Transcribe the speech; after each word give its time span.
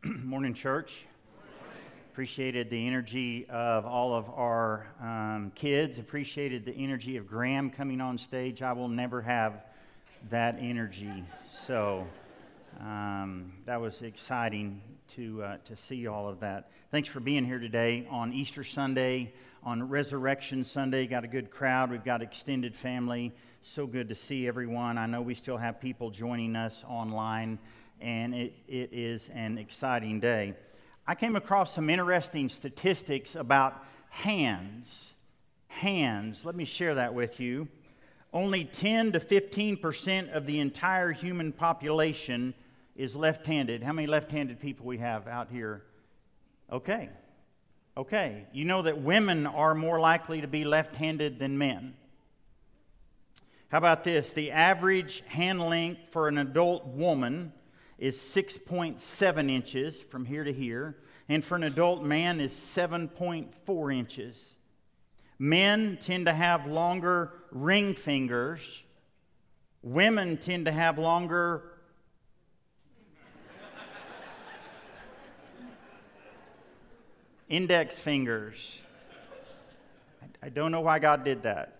Morning, 0.04 0.54
church. 0.54 1.06
Appreciated 2.12 2.70
the 2.70 2.86
energy 2.86 3.46
of 3.50 3.84
all 3.84 4.14
of 4.14 4.30
our 4.30 4.86
um, 5.02 5.50
kids. 5.56 5.98
Appreciated 5.98 6.64
the 6.64 6.72
energy 6.72 7.16
of 7.16 7.26
Graham 7.26 7.68
coming 7.68 8.00
on 8.00 8.16
stage. 8.16 8.62
I 8.62 8.72
will 8.74 8.88
never 8.88 9.20
have 9.22 9.64
that 10.30 10.56
energy. 10.60 11.24
So 11.50 12.06
um, 12.78 13.52
that 13.66 13.80
was 13.80 14.02
exciting 14.02 14.80
to, 15.16 15.42
uh, 15.42 15.56
to 15.64 15.76
see 15.76 16.06
all 16.06 16.28
of 16.28 16.38
that. 16.40 16.70
Thanks 16.92 17.08
for 17.08 17.18
being 17.18 17.44
here 17.44 17.58
today 17.58 18.06
on 18.08 18.32
Easter 18.32 18.62
Sunday, 18.62 19.32
on 19.64 19.88
Resurrection 19.88 20.62
Sunday. 20.62 21.08
Got 21.08 21.24
a 21.24 21.28
good 21.28 21.50
crowd. 21.50 21.90
We've 21.90 22.04
got 22.04 22.22
extended 22.22 22.76
family. 22.76 23.32
So 23.62 23.84
good 23.84 24.08
to 24.10 24.14
see 24.14 24.46
everyone. 24.46 24.96
I 24.96 25.06
know 25.06 25.22
we 25.22 25.34
still 25.34 25.56
have 25.56 25.80
people 25.80 26.10
joining 26.10 26.54
us 26.54 26.84
online, 26.86 27.58
and 28.00 28.34
it, 28.34 28.54
it 28.66 28.90
is 28.92 29.28
an 29.32 29.58
exciting 29.58 30.20
day. 30.20 30.54
I 31.06 31.14
came 31.14 31.36
across 31.36 31.74
some 31.74 31.88
interesting 31.88 32.48
statistics 32.48 33.34
about 33.34 33.82
hands. 34.10 35.14
Hands. 35.68 36.44
Let 36.44 36.54
me 36.54 36.64
share 36.64 36.96
that 36.96 37.14
with 37.14 37.40
you. 37.40 37.68
Only 38.32 38.64
10 38.64 39.12
to 39.12 39.20
15 39.20 39.76
percent 39.78 40.30
of 40.30 40.46
the 40.46 40.60
entire 40.60 41.12
human 41.12 41.52
population 41.52 42.54
is 42.94 43.16
left 43.16 43.46
handed. 43.46 43.82
How 43.82 43.92
many 43.92 44.06
left 44.06 44.30
handed 44.30 44.60
people 44.60 44.84
we 44.84 44.98
have 44.98 45.26
out 45.28 45.48
here? 45.50 45.82
Okay. 46.70 47.08
Okay. 47.96 48.46
You 48.52 48.64
know 48.64 48.82
that 48.82 49.00
women 49.00 49.46
are 49.46 49.74
more 49.74 49.98
likely 49.98 50.40
to 50.40 50.48
be 50.48 50.64
left 50.64 50.96
handed 50.96 51.38
than 51.38 51.56
men. 51.56 51.94
How 53.68 53.78
about 53.78 54.04
this? 54.04 54.30
The 54.30 54.50
average 54.50 55.22
hand 55.26 55.60
length 55.60 56.08
for 56.10 56.28
an 56.28 56.38
adult 56.38 56.86
woman 56.86 57.52
is 57.98 58.16
6.7 58.16 59.50
inches 59.50 60.00
from 60.00 60.24
here 60.24 60.44
to 60.44 60.52
here, 60.52 60.96
and 61.28 61.44
for 61.44 61.56
an 61.56 61.64
adult 61.64 62.02
man 62.02 62.40
is 62.40 62.52
7.4 62.52 63.94
inches. 63.94 64.54
Men 65.38 65.98
tend 66.00 66.26
to 66.26 66.32
have 66.32 66.66
longer 66.66 67.32
ring 67.50 67.94
fingers. 67.94 68.82
Women 69.82 70.36
tend 70.36 70.66
to 70.66 70.72
have 70.72 70.98
longer 70.98 71.62
index 77.48 77.98
fingers. 77.98 78.78
I 80.42 80.50
don't 80.50 80.70
know 80.70 80.80
why 80.80 80.98
God 80.98 81.24
did 81.24 81.42
that. 81.42 81.77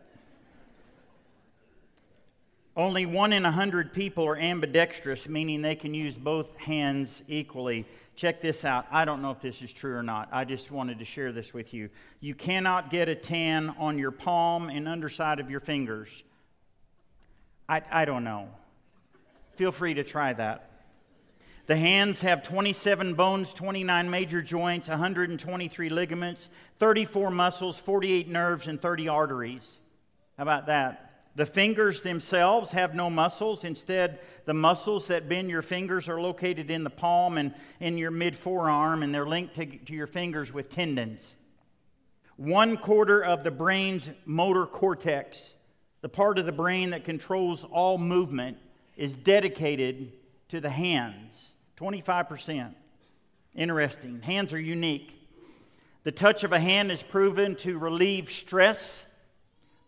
Only 2.79 3.07
one 3.07 3.33
in 3.33 3.45
a 3.45 3.51
hundred 3.51 3.93
people 3.93 4.25
are 4.25 4.37
ambidextrous, 4.37 5.29
meaning 5.29 5.63
they 5.63 5.75
can 5.75 5.95
use 5.95 6.17
both 6.17 6.57
hands 6.59 7.25
equally. 7.27 7.85
Check 8.15 8.41
this 8.41 8.65
out. 8.65 8.87
I 8.93 9.05
don't 9.05 9.21
know 9.21 9.33
if 9.33 9.41
this 9.41 9.61
is 9.63 9.73
true 9.73 9.97
or 9.97 10.03
not. 10.05 10.29
I 10.31 10.45
just 10.45 10.71
wanted 10.71 11.01
to 11.01 11.05
share 11.05 11.33
this 11.33 11.53
with 11.53 11.75
you. 11.75 11.91
You 12.21 12.37
cannot 12.37 12.91
get 12.91 13.09
a 13.09 13.17
tan 13.17 13.75
on 13.81 13.99
your 13.99 14.13
palm 14.13 14.71
and 14.71 14.87
underside 14.87 15.41
of 15.41 15.51
your 15.51 15.59
fingers. 15.59 16.23
I, 17.69 17.83
I 17.91 18.05
don't 18.05 18.23
know. 18.23 18.49
Feel 19.57 19.73
free 19.73 19.95
to 19.95 20.05
try 20.05 20.33
that. 20.35 20.71
The 21.67 21.77
hands 21.77 22.21
have 22.21 22.45
27 22.45 23.15
bones, 23.15 23.53
29 23.55 24.09
major 24.09 24.41
joints, 24.41 24.89
123 24.89 25.89
ligaments, 25.89 26.49
34 26.79 27.33
muscles, 27.33 27.81
48 27.81 28.29
nerves, 28.29 28.69
and 28.69 28.81
30 28.81 29.09
arteries. 29.09 29.81
How 30.37 30.45
about 30.45 30.67
that? 30.67 31.08
The 31.37 31.47
fingers 31.47 32.03
themselves 32.03 32.73
have 32.73 32.95
no 32.95 33.11
muscles. 33.11 33.65
Instead, 33.65 34.21
the 34.45 34.55
muscles 34.55 35.07
that 35.07 35.29
bend 35.29 35.51
your 35.51 35.63
fingers 35.63 36.09
are 36.09 36.21
located 36.21 36.71
in 36.71 36.85
the 36.85 36.91
palm 36.91 37.39
and 37.39 37.55
in 37.81 37.97
your 37.97 38.11
mid 38.11 38.37
forearm, 38.37 39.03
and 39.03 39.15
they're 39.15 39.27
linked 39.27 39.55
to, 39.55 39.67
to 39.67 39.93
your 39.93 40.07
fingers 40.07 40.53
with 40.53 40.69
tendons. 40.69 41.37
One 42.37 42.77
quarter 42.77 43.25
of 43.25 43.45
the 43.45 43.51
brain's 43.51 44.09
motor 44.25 44.67
cortex, 44.67 45.55
the 46.01 46.09
part 46.09 46.39
of 46.39 46.47
the 46.47 46.53
brain 46.53 46.91
that 46.91 47.05
controls 47.05 47.65
all 47.65 47.99
movement, 47.99 48.59
is 48.97 49.17
dedicated 49.17 50.13
to 50.49 50.61
the 50.61 50.71
hands 50.71 51.55
25%. 51.77 52.75
Interesting. 53.55 54.21
Hands 54.23 54.53
are 54.53 54.59
unique. 54.59 55.15
The 56.05 56.13
touch 56.13 56.45
of 56.45 56.53
a 56.53 56.61
hand 56.61 56.91
is 56.91 57.03
proven 57.03 57.55
to 57.57 57.79
relieve 57.79 58.31
stress 58.31 59.05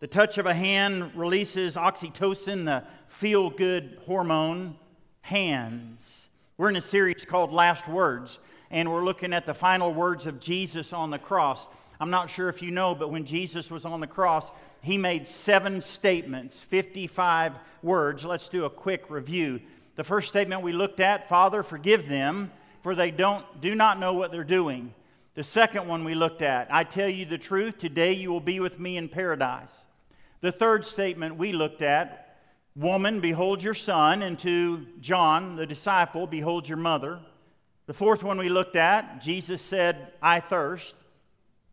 the 0.01 0.07
touch 0.07 0.39
of 0.39 0.47
a 0.47 0.53
hand 0.53 1.11
releases 1.15 1.75
oxytocin, 1.75 2.65
the 2.65 2.83
feel 3.07 3.51
good 3.51 3.99
hormone. 4.05 4.75
Hands. 5.23 6.29
We're 6.57 6.69
in 6.69 6.75
a 6.75 6.81
series 6.81 7.23
called 7.25 7.53
Last 7.53 7.87
Words, 7.87 8.39
and 8.71 8.91
we're 8.91 9.03
looking 9.03 9.33
at 9.33 9.45
the 9.45 9.53
final 9.53 9.93
words 9.93 10.25
of 10.25 10.39
Jesus 10.39 10.93
on 10.93 11.11
the 11.11 11.19
cross. 11.19 11.67
I'm 11.99 12.09
not 12.09 12.31
sure 12.31 12.49
if 12.49 12.63
you 12.63 12.71
know, 12.71 12.95
but 12.95 13.11
when 13.11 13.25
Jesus 13.25 13.69
was 13.69 13.85
on 13.85 13.99
the 13.99 14.07
cross, 14.07 14.49
he 14.81 14.97
made 14.97 15.27
seven 15.27 15.79
statements, 15.79 16.57
55 16.57 17.53
words. 17.83 18.25
Let's 18.25 18.47
do 18.47 18.65
a 18.65 18.69
quick 18.71 19.11
review. 19.11 19.61
The 19.95 20.03
first 20.03 20.29
statement 20.29 20.63
we 20.63 20.73
looked 20.73 20.99
at 20.99 21.29
Father, 21.29 21.61
forgive 21.61 22.09
them, 22.09 22.51
for 22.81 22.95
they 22.95 23.11
don't, 23.11 23.45
do 23.61 23.75
not 23.75 23.99
know 23.99 24.13
what 24.13 24.31
they're 24.31 24.43
doing. 24.43 24.95
The 25.35 25.43
second 25.43 25.87
one 25.87 26.03
we 26.03 26.15
looked 26.15 26.41
at 26.41 26.73
I 26.73 26.83
tell 26.85 27.07
you 27.07 27.25
the 27.25 27.37
truth, 27.37 27.77
today 27.77 28.13
you 28.13 28.31
will 28.31 28.41
be 28.41 28.59
with 28.59 28.79
me 28.79 28.97
in 28.97 29.07
paradise. 29.07 29.69
The 30.41 30.51
third 30.51 30.85
statement 30.85 31.37
we 31.37 31.51
looked 31.53 31.81
at 31.81 32.17
Woman, 32.75 33.19
behold 33.19 33.61
your 33.61 33.73
son, 33.73 34.21
and 34.21 34.39
to 34.39 34.87
John, 35.01 35.57
the 35.57 35.65
disciple, 35.65 36.25
behold 36.25 36.69
your 36.69 36.77
mother. 36.77 37.19
The 37.85 37.93
fourth 37.93 38.23
one 38.23 38.37
we 38.37 38.47
looked 38.47 38.77
at, 38.77 39.21
Jesus 39.21 39.61
said, 39.61 40.13
I 40.21 40.39
thirst. 40.39 40.95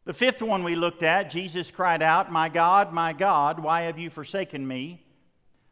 The 0.07 0.13
fifth 0.13 0.43
one 0.43 0.65
we 0.65 0.75
looked 0.75 1.05
at, 1.05 1.31
Jesus 1.31 1.71
cried 1.71 2.03
out, 2.03 2.33
My 2.33 2.49
God, 2.49 2.93
my 2.93 3.13
God, 3.13 3.61
why 3.61 3.83
have 3.83 3.97
you 3.97 4.11
forsaken 4.11 4.67
me? 4.67 5.05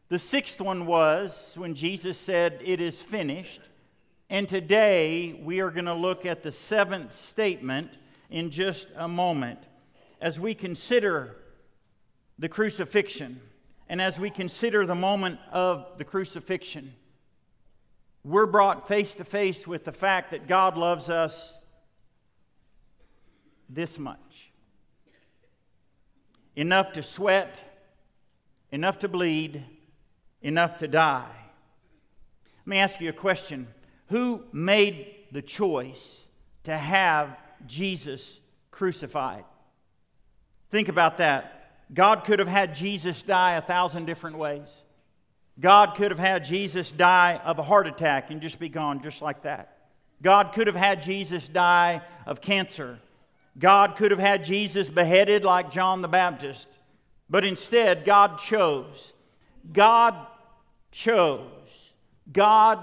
The 0.09 0.21
sixth 0.21 0.61
one 0.61 0.87
was 0.87 1.55
when 1.57 1.75
Jesus 1.75 2.17
said, 2.19 2.61
It 2.65 2.81
is 2.81 3.01
finished. 3.01 3.61
And 4.31 4.49
today 4.49 5.41
we 5.43 5.61
are 5.61 5.71
going 5.71 5.87
to 5.87 5.95
look 5.95 6.25
at 6.25 6.45
the 6.45 6.53
seventh 6.53 7.13
statement 7.15 7.99
in 8.31 8.51
just 8.51 8.89
a 8.95 9.09
moment 9.09 9.59
as 10.21 10.39
we 10.39 10.55
consider 10.55 11.37
the 12.39 12.49
crucifixion, 12.49 13.41
and 13.89 14.01
as 14.01 14.19
we 14.19 14.31
consider 14.31 14.85
the 14.85 14.95
moment 14.95 15.39
of 15.53 15.87
the 15.99 16.05
crucifixion, 16.05 16.95
we're 18.25 18.47
brought 18.47 18.89
face 18.89 19.15
to 19.15 19.25
face 19.25 19.67
with 19.67 19.85
the 19.85 19.93
fact 19.93 20.33
that 20.33 20.49
God 20.49 20.77
loves 20.77 21.09
us 21.09 21.55
this 23.69 23.99
much 23.99 24.51
enough 26.57 26.93
to 26.93 27.03
sweat, 27.03 27.63
enough 28.73 28.99
to 29.01 29.09
bleed, 29.09 29.63
enough 30.43 30.79
to 30.79 30.89
die. 30.89 31.37
Let 32.61 32.67
me 32.67 32.79
ask 32.79 33.01
you 33.01 33.11
a 33.11 33.13
question 33.13 33.69
Who 34.09 34.43
made 34.53 35.27
the 35.31 35.43
choice 35.43 36.23
to 36.65 36.77
have 36.77 37.37
Jesus 37.67 38.41
crucified? 38.71 39.45
Think 40.71 40.89
about 40.89 41.19
that. 41.19 41.56
God 41.93 42.25
could 42.25 42.39
have 42.39 42.49
had 42.49 42.75
Jesus 42.75 43.23
die 43.23 43.57
a 43.57 43.63
thousand 43.63 44.07
different 44.07 44.39
ways. 44.39 44.69
God 45.59 45.95
could 45.97 46.11
have 46.11 46.19
had 46.19 46.45
Jesus 46.45 46.93
die 46.93 47.41
of 47.45 47.59
a 47.59 47.63
heart 47.63 47.87
attack 47.87 48.31
and 48.31 48.41
just 48.41 48.59
be 48.59 48.69
gone 48.69 49.03
just 49.03 49.23
like 49.23 49.43
that. 49.43 49.77
God 50.23 50.53
could 50.53 50.67
have 50.67 50.77
had 50.77 51.03
Jesus 51.03 51.49
die 51.49 52.03
of 52.27 52.41
cancer. 52.41 52.99
God 53.59 53.97
could 53.97 54.11
have 54.11 54.21
had 54.21 54.45
Jesus 54.45 54.91
beheaded 54.91 55.45
like 55.45 55.71
John 55.71 56.03
the 56.03 56.09
Baptist. 56.09 56.69
But 57.31 57.45
instead, 57.45 58.05
God 58.05 58.39
chose. 58.39 59.13
God 59.73 60.15
chose. 60.91 61.93
God 62.31 62.79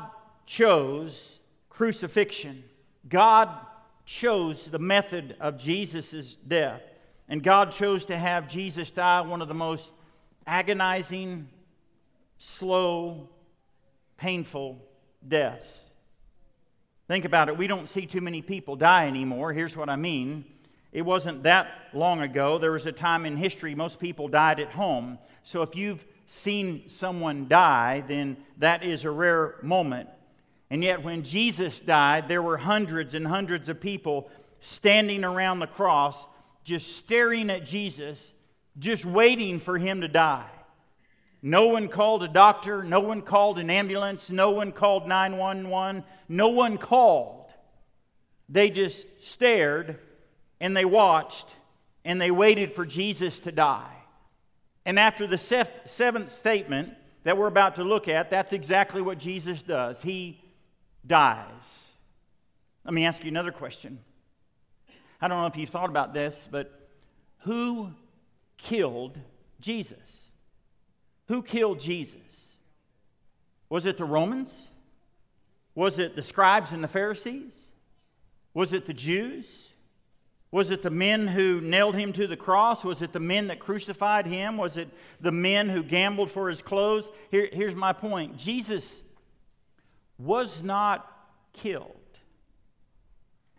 chose 0.45 1.39
crucifixion. 1.69 2.63
God 3.07 3.49
chose 4.05 4.67
the 4.67 4.79
method 4.79 5.35
of 5.39 5.57
Jesus' 5.57 6.35
death. 6.35 6.81
And 7.33 7.41
God 7.41 7.71
chose 7.71 8.05
to 8.05 8.15
have 8.15 8.47
Jesus 8.47 8.91
die 8.91 9.21
one 9.21 9.41
of 9.41 9.47
the 9.47 9.55
most 9.55 9.91
agonizing, 10.45 11.49
slow, 12.37 13.27
painful 14.17 14.77
deaths. 15.27 15.81
Think 17.07 17.25
about 17.25 17.49
it. 17.49 17.57
We 17.57 17.65
don't 17.65 17.89
see 17.89 18.05
too 18.05 18.21
many 18.21 18.43
people 18.43 18.75
die 18.75 19.07
anymore. 19.07 19.51
Here's 19.51 19.75
what 19.75 19.89
I 19.89 19.95
mean. 19.95 20.45
It 20.91 21.01
wasn't 21.01 21.41
that 21.41 21.71
long 21.91 22.21
ago. 22.21 22.59
There 22.59 22.71
was 22.71 22.85
a 22.85 22.91
time 22.91 23.25
in 23.25 23.35
history 23.35 23.73
most 23.73 23.97
people 23.97 24.27
died 24.27 24.59
at 24.59 24.69
home. 24.69 25.17
So 25.41 25.63
if 25.63 25.75
you've 25.75 26.05
seen 26.27 26.87
someone 26.87 27.47
die, 27.47 28.03
then 28.07 28.37
that 28.59 28.83
is 28.83 29.05
a 29.05 29.09
rare 29.09 29.55
moment. 29.63 30.07
And 30.69 30.83
yet, 30.83 31.01
when 31.01 31.23
Jesus 31.23 31.79
died, 31.79 32.27
there 32.27 32.43
were 32.43 32.57
hundreds 32.57 33.15
and 33.15 33.25
hundreds 33.25 33.69
of 33.69 33.81
people 33.81 34.29
standing 34.59 35.23
around 35.23 35.61
the 35.61 35.65
cross 35.65 36.27
just 36.63 36.95
staring 36.97 37.49
at 37.49 37.65
Jesus, 37.65 38.33
just 38.79 39.05
waiting 39.05 39.59
for 39.59 39.77
him 39.77 40.01
to 40.01 40.07
die. 40.07 40.49
No 41.41 41.67
one 41.67 41.89
called 41.89 42.23
a 42.23 42.27
doctor, 42.27 42.83
no 42.83 43.01
one 43.01 43.21
called 43.21 43.59
an 43.59 43.69
ambulance, 43.69 44.29
no 44.29 44.51
one 44.51 44.71
called 44.71 45.07
911, 45.07 46.03
no 46.29 46.47
one 46.47 46.77
called. 46.77 47.51
They 48.47 48.69
just 48.69 49.05
stared 49.21 49.99
and 50.61 50.75
they 50.75 50.85
watched 50.85 51.47
and 52.05 52.21
they 52.21 52.31
waited 52.31 52.73
for 52.73 52.85
Jesus 52.85 53.41
to 53.41 53.51
die. 53.51 53.93
And 54.85 54.97
after 54.97 55.27
the 55.27 55.37
seventh 55.37 56.31
statement 56.31 56.93
that 57.23 57.37
we're 57.37 57.47
about 57.47 57.75
to 57.75 57.83
look 57.83 58.07
at, 58.07 58.29
that's 58.29 58.53
exactly 58.53 59.01
what 59.01 59.17
Jesus 59.17 59.63
does. 59.63 60.01
He 60.01 60.41
dies. 61.05 61.91
Let 62.85 62.93
me 62.93 63.05
ask 63.05 63.23
you 63.23 63.29
another 63.29 63.51
question. 63.51 63.99
I 65.23 65.29
don't 65.29 65.39
know 65.39 65.47
if 65.47 65.55
you've 65.55 65.69
thought 65.69 65.89
about 65.89 66.13
this, 66.13 66.49
but 66.51 66.69
who 67.43 67.91
killed 68.57 69.17
Jesus? 69.61 70.27
Who 71.29 71.41
killed 71.41 71.79
Jesus? 71.79 72.17
Was 73.69 73.85
it 73.85 73.97
the 73.97 74.03
Romans? 74.03 74.67
Was 75.75 75.97
it 75.97 76.17
the 76.17 76.23
scribes 76.23 76.73
and 76.73 76.83
the 76.83 76.89
Pharisees? 76.89 77.53
Was 78.53 78.73
it 78.73 78.85
the 78.85 78.93
Jews? 78.93 79.69
Was 80.51 80.71
it 80.71 80.81
the 80.81 80.89
men 80.89 81.27
who 81.27 81.61
nailed 81.61 81.95
him 81.95 82.11
to 82.11 82.27
the 82.27 82.35
cross? 82.35 82.83
Was 82.83 83.01
it 83.01 83.13
the 83.13 83.21
men 83.21 83.47
that 83.47 83.59
crucified 83.59 84.25
him? 84.25 84.57
Was 84.57 84.75
it 84.75 84.89
the 85.21 85.31
men 85.31 85.69
who 85.69 85.83
gambled 85.83 86.31
for 86.31 86.49
his 86.49 86.61
clothes? 86.61 87.07
Here, 87.31 87.47
here's 87.49 87.75
my 87.75 87.93
point 87.93 88.35
Jesus 88.35 89.01
was 90.17 90.61
not 90.61 91.09
killed. 91.53 92.02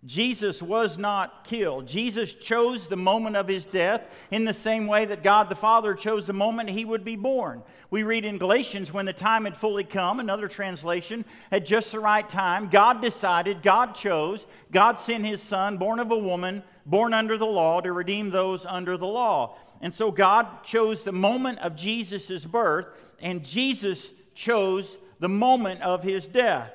Jesus 0.06 0.60
was 0.60 0.98
not 0.98 1.44
killed. 1.44 1.86
Jesus 1.86 2.34
chose 2.34 2.88
the 2.88 2.96
moment 2.96 3.36
of 3.36 3.48
his 3.48 3.64
death 3.64 4.02
in 4.30 4.44
the 4.44 4.52
same 4.52 4.86
way 4.86 5.06
that 5.06 5.22
God 5.22 5.48
the 5.48 5.54
Father 5.54 5.94
chose 5.94 6.26
the 6.26 6.34
moment 6.34 6.68
he 6.68 6.84
would 6.84 7.04
be 7.04 7.16
born. 7.16 7.62
We 7.90 8.02
read 8.02 8.26
in 8.26 8.36
Galatians 8.36 8.92
when 8.92 9.06
the 9.06 9.14
time 9.14 9.44
had 9.44 9.56
fully 9.56 9.84
come, 9.84 10.20
another 10.20 10.46
translation, 10.46 11.24
at 11.50 11.64
just 11.64 11.90
the 11.90 12.00
right 12.00 12.28
time, 12.28 12.68
God 12.68 13.00
decided, 13.00 13.62
God 13.62 13.94
chose, 13.94 14.46
God 14.70 14.98
sent 14.98 15.24
his 15.24 15.42
son, 15.42 15.78
born 15.78 15.98
of 15.98 16.10
a 16.10 16.18
woman, 16.18 16.62
born 16.84 17.14
under 17.14 17.38
the 17.38 17.46
law, 17.46 17.80
to 17.80 17.92
redeem 17.92 18.28
those 18.28 18.66
under 18.66 18.98
the 18.98 19.06
law. 19.06 19.56
And 19.80 19.92
so 19.94 20.10
God 20.10 20.64
chose 20.64 21.02
the 21.02 21.12
moment 21.12 21.60
of 21.60 21.76
Jesus' 21.76 22.44
birth, 22.44 22.86
and 23.20 23.42
Jesus 23.42 24.12
chose 24.34 24.98
the 25.18 25.28
moment 25.30 25.80
of 25.80 26.02
his 26.02 26.26
death. 26.26 26.70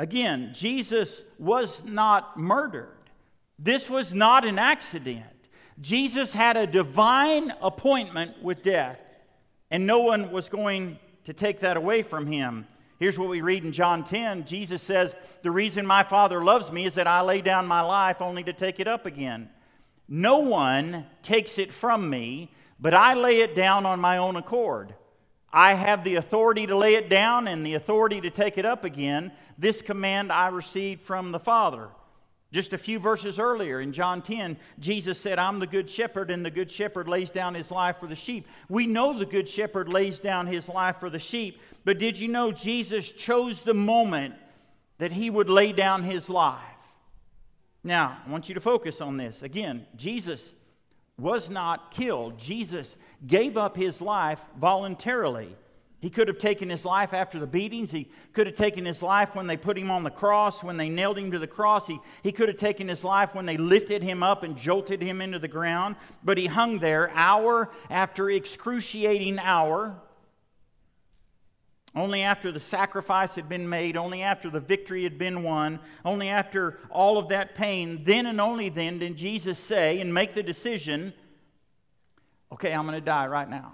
Again, 0.00 0.52
Jesus 0.54 1.24
was 1.38 1.82
not 1.84 2.38
murdered. 2.38 2.96
This 3.58 3.90
was 3.90 4.14
not 4.14 4.46
an 4.46 4.58
accident. 4.58 5.26
Jesus 5.78 6.32
had 6.32 6.56
a 6.56 6.66
divine 6.66 7.52
appointment 7.60 8.42
with 8.42 8.62
death, 8.62 8.98
and 9.70 9.86
no 9.86 9.98
one 9.98 10.32
was 10.32 10.48
going 10.48 10.98
to 11.24 11.34
take 11.34 11.60
that 11.60 11.76
away 11.76 12.02
from 12.02 12.26
him. 12.26 12.66
Here's 12.98 13.18
what 13.18 13.28
we 13.28 13.42
read 13.42 13.62
in 13.62 13.72
John 13.72 14.02
10 14.02 14.46
Jesus 14.46 14.80
says, 14.80 15.14
The 15.42 15.50
reason 15.50 15.86
my 15.86 16.02
Father 16.02 16.42
loves 16.42 16.72
me 16.72 16.86
is 16.86 16.94
that 16.94 17.06
I 17.06 17.20
lay 17.20 17.42
down 17.42 17.66
my 17.66 17.82
life 17.82 18.22
only 18.22 18.42
to 18.44 18.54
take 18.54 18.80
it 18.80 18.88
up 18.88 19.04
again. 19.04 19.50
No 20.08 20.38
one 20.38 21.04
takes 21.20 21.58
it 21.58 21.72
from 21.74 22.08
me, 22.08 22.50
but 22.80 22.94
I 22.94 23.12
lay 23.12 23.42
it 23.42 23.54
down 23.54 23.84
on 23.84 24.00
my 24.00 24.16
own 24.16 24.36
accord. 24.36 24.94
I 25.52 25.74
have 25.74 26.04
the 26.04 26.16
authority 26.16 26.66
to 26.66 26.76
lay 26.76 26.94
it 26.94 27.08
down 27.08 27.48
and 27.48 27.66
the 27.66 27.74
authority 27.74 28.20
to 28.20 28.30
take 28.30 28.56
it 28.56 28.64
up 28.64 28.84
again. 28.84 29.32
This 29.58 29.82
command 29.82 30.30
I 30.30 30.48
received 30.48 31.02
from 31.02 31.32
the 31.32 31.40
Father. 31.40 31.88
Just 32.52 32.72
a 32.72 32.78
few 32.78 32.98
verses 32.98 33.38
earlier 33.38 33.80
in 33.80 33.92
John 33.92 34.22
10, 34.22 34.56
Jesus 34.80 35.20
said, 35.20 35.38
I'm 35.38 35.60
the 35.60 35.68
good 35.68 35.88
shepherd, 35.88 36.32
and 36.32 36.44
the 36.44 36.50
good 36.50 36.70
shepherd 36.70 37.08
lays 37.08 37.30
down 37.30 37.54
his 37.54 37.70
life 37.70 37.98
for 38.00 38.08
the 38.08 38.16
sheep. 38.16 38.48
We 38.68 38.86
know 38.86 39.16
the 39.16 39.26
good 39.26 39.48
shepherd 39.48 39.88
lays 39.88 40.18
down 40.18 40.48
his 40.48 40.68
life 40.68 40.96
for 40.98 41.10
the 41.10 41.20
sheep, 41.20 41.60
but 41.84 41.98
did 41.98 42.18
you 42.18 42.26
know 42.26 42.50
Jesus 42.50 43.12
chose 43.12 43.62
the 43.62 43.74
moment 43.74 44.34
that 44.98 45.12
he 45.12 45.30
would 45.30 45.48
lay 45.48 45.72
down 45.72 46.02
his 46.02 46.28
life? 46.28 46.58
Now, 47.84 48.18
I 48.26 48.30
want 48.30 48.48
you 48.48 48.54
to 48.56 48.60
focus 48.60 49.00
on 49.00 49.16
this. 49.16 49.42
Again, 49.42 49.86
Jesus 49.96 50.54
was 51.20 51.50
not 51.50 51.90
killed. 51.90 52.38
Jesus 52.38 52.96
gave 53.26 53.56
up 53.56 53.76
his 53.76 54.00
life 54.00 54.40
voluntarily. 54.58 55.56
He 56.00 56.08
could 56.08 56.28
have 56.28 56.38
taken 56.38 56.70
his 56.70 56.86
life 56.86 57.12
after 57.12 57.38
the 57.38 57.46
beatings. 57.46 57.90
He 57.90 58.10
could 58.32 58.46
have 58.46 58.56
taken 58.56 58.86
his 58.86 59.02
life 59.02 59.34
when 59.34 59.46
they 59.46 59.58
put 59.58 59.76
him 59.76 59.90
on 59.90 60.02
the 60.02 60.10
cross, 60.10 60.62
when 60.62 60.78
they 60.78 60.88
nailed 60.88 61.18
him 61.18 61.30
to 61.32 61.38
the 61.38 61.46
cross. 61.46 61.86
He, 61.86 61.98
he 62.22 62.32
could 62.32 62.48
have 62.48 62.56
taken 62.56 62.88
his 62.88 63.04
life 63.04 63.34
when 63.34 63.44
they 63.44 63.58
lifted 63.58 64.02
him 64.02 64.22
up 64.22 64.42
and 64.42 64.56
jolted 64.56 65.02
him 65.02 65.20
into 65.20 65.38
the 65.38 65.48
ground. 65.48 65.96
But 66.24 66.38
he 66.38 66.46
hung 66.46 66.78
there 66.78 67.10
hour 67.10 67.70
after 67.90 68.30
excruciating 68.30 69.38
hour. 69.38 69.94
Only 71.94 72.22
after 72.22 72.52
the 72.52 72.60
sacrifice 72.60 73.34
had 73.34 73.48
been 73.48 73.68
made, 73.68 73.96
only 73.96 74.22
after 74.22 74.48
the 74.48 74.60
victory 74.60 75.02
had 75.02 75.18
been 75.18 75.42
won, 75.42 75.80
only 76.04 76.28
after 76.28 76.78
all 76.88 77.18
of 77.18 77.30
that 77.30 77.56
pain, 77.56 78.04
then 78.04 78.26
and 78.26 78.40
only 78.40 78.68
then 78.68 78.98
did 78.98 79.16
Jesus 79.16 79.58
say 79.58 80.00
and 80.00 80.14
make 80.14 80.34
the 80.34 80.42
decision 80.42 81.12
okay, 82.52 82.72
I'm 82.72 82.84
going 82.84 82.98
to 82.98 83.00
die 83.00 83.26
right 83.26 83.48
now. 83.48 83.72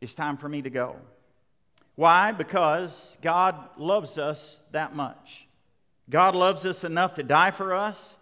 It's 0.00 0.14
time 0.14 0.36
for 0.36 0.48
me 0.48 0.62
to 0.62 0.70
go. 0.70 0.96
Why? 1.94 2.32
Because 2.32 3.16
God 3.22 3.56
loves 3.76 4.18
us 4.18 4.58
that 4.72 4.94
much. 4.94 5.46
God 6.10 6.34
loves 6.34 6.66
us 6.66 6.84
enough 6.84 7.14
to 7.14 7.22
die 7.22 7.52
for 7.52 7.72
us, 7.74 8.16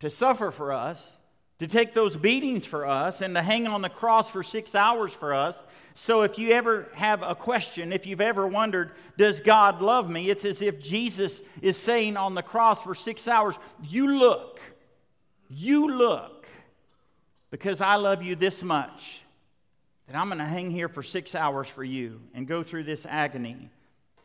to 0.00 0.10
suffer 0.10 0.50
for 0.50 0.72
us, 0.72 1.16
to 1.58 1.66
take 1.66 1.94
those 1.94 2.16
beatings 2.16 2.66
for 2.66 2.86
us, 2.86 3.22
and 3.22 3.34
to 3.34 3.42
hang 3.42 3.66
on 3.66 3.80
the 3.80 3.88
cross 3.88 4.28
for 4.28 4.42
six 4.42 4.74
hours 4.74 5.12
for 5.12 5.32
us 5.32 5.56
so 5.98 6.20
if 6.20 6.38
you 6.38 6.50
ever 6.50 6.88
have 6.92 7.22
a 7.22 7.34
question, 7.34 7.90
if 7.90 8.06
you've 8.06 8.20
ever 8.20 8.46
wondered, 8.46 8.92
does 9.16 9.40
God 9.40 9.80
love 9.80 10.10
me? 10.10 10.28
It's 10.28 10.44
as 10.44 10.60
if 10.60 10.78
Jesus 10.78 11.40
is 11.62 11.78
saying 11.78 12.18
on 12.18 12.34
the 12.34 12.42
cross 12.42 12.82
for 12.82 12.94
six 12.94 13.26
hours, 13.26 13.54
You 13.82 14.18
look, 14.18 14.60
you 15.48 15.88
look, 15.88 16.46
because 17.50 17.80
I 17.80 17.94
love 17.94 18.22
you 18.22 18.36
this 18.36 18.62
much 18.62 19.22
that 20.06 20.16
I'm 20.16 20.28
going 20.28 20.38
to 20.38 20.44
hang 20.44 20.70
here 20.70 20.90
for 20.90 21.02
six 21.02 21.34
hours 21.34 21.66
for 21.66 21.82
you 21.82 22.20
and 22.34 22.46
go 22.46 22.62
through 22.62 22.84
this 22.84 23.06
agony. 23.08 23.70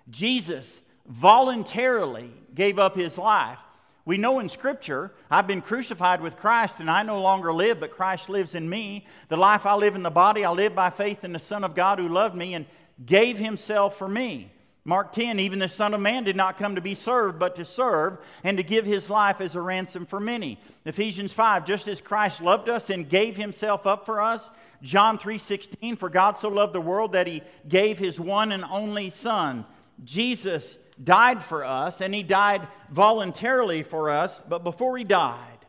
Jesus 0.09 0.81
voluntarily 1.07 2.31
gave 2.53 2.79
up 2.79 2.97
his 2.97 3.17
life 3.17 3.59
we 4.05 4.17
know 4.17 4.39
in 4.39 4.49
Scripture, 4.49 5.11
I've 5.29 5.47
been 5.47 5.61
crucified 5.61 6.21
with 6.21 6.37
Christ, 6.37 6.79
and 6.79 6.89
I 6.89 7.03
no 7.03 7.21
longer 7.21 7.53
live, 7.53 7.79
but 7.79 7.91
Christ 7.91 8.29
lives 8.29 8.55
in 8.55 8.67
me. 8.67 9.05
The 9.29 9.37
life 9.37 9.65
I 9.65 9.75
live 9.75 9.95
in 9.95 10.03
the 10.03 10.09
body, 10.09 10.43
I 10.43 10.51
live 10.51 10.73
by 10.73 10.89
faith 10.89 11.23
in 11.23 11.33
the 11.33 11.39
Son 11.39 11.63
of 11.63 11.75
God 11.75 11.99
who 11.99 12.07
loved 12.07 12.35
me 12.35 12.55
and 12.55 12.65
gave 13.05 13.37
himself 13.37 13.97
for 13.97 14.07
me. 14.07 14.51
Mark 14.83 15.13
10, 15.13 15.39
even 15.39 15.59
the 15.59 15.69
Son 15.69 15.93
of 15.93 16.01
Man 16.01 16.23
did 16.23 16.35
not 16.35 16.57
come 16.57 16.73
to 16.73 16.81
be 16.81 16.95
served, 16.95 17.37
but 17.37 17.55
to 17.55 17.65
serve 17.65 18.17
and 18.43 18.57
to 18.57 18.63
give 18.63 18.83
his 18.83 19.11
life 19.11 19.39
as 19.39 19.55
a 19.55 19.61
ransom 19.61 20.07
for 20.07 20.19
many. 20.19 20.59
Ephesians 20.85 21.31
5, 21.31 21.65
just 21.67 21.87
as 21.87 22.01
Christ 22.01 22.41
loved 22.41 22.67
us 22.67 22.89
and 22.89 23.07
gave 23.07 23.37
himself 23.37 23.85
up 23.85 24.07
for 24.07 24.19
us. 24.19 24.49
John 24.81 25.19
3, 25.19 25.37
16, 25.37 25.97
for 25.97 26.09
God 26.09 26.39
so 26.39 26.49
loved 26.49 26.73
the 26.73 26.81
world 26.81 27.11
that 27.11 27.27
he 27.27 27.43
gave 27.67 27.99
his 27.99 28.19
one 28.19 28.51
and 28.51 28.65
only 28.65 29.11
Son. 29.11 29.65
Jesus 30.03 30.79
died 31.03 31.43
for 31.43 31.63
us, 31.63 32.01
and 32.01 32.13
he 32.13 32.23
died 32.23 32.67
voluntarily 32.89 33.83
for 33.83 34.09
us. 34.09 34.39
But 34.47 34.63
before 34.63 34.97
he 34.97 35.03
died, 35.03 35.65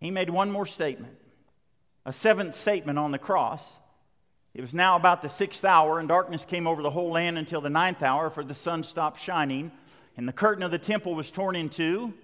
he 0.00 0.10
made 0.10 0.30
one 0.30 0.50
more 0.50 0.66
statement 0.66 1.14
a 2.06 2.12
seventh 2.12 2.54
statement 2.54 2.98
on 2.98 3.12
the 3.12 3.18
cross. 3.18 3.76
It 4.54 4.62
was 4.62 4.72
now 4.72 4.96
about 4.96 5.20
the 5.20 5.28
sixth 5.28 5.64
hour, 5.64 5.98
and 5.98 6.08
darkness 6.08 6.46
came 6.46 6.66
over 6.66 6.82
the 6.82 6.90
whole 6.90 7.10
land 7.10 7.36
until 7.36 7.60
the 7.60 7.68
ninth 7.68 8.02
hour, 8.02 8.30
for 8.30 8.42
the 8.42 8.54
sun 8.54 8.82
stopped 8.82 9.20
shining, 9.20 9.70
and 10.16 10.26
the 10.26 10.32
curtain 10.32 10.62
of 10.62 10.70
the 10.70 10.78
temple 10.78 11.14
was 11.14 11.30
torn 11.30 11.54
in 11.54 11.68
two. 11.68 12.14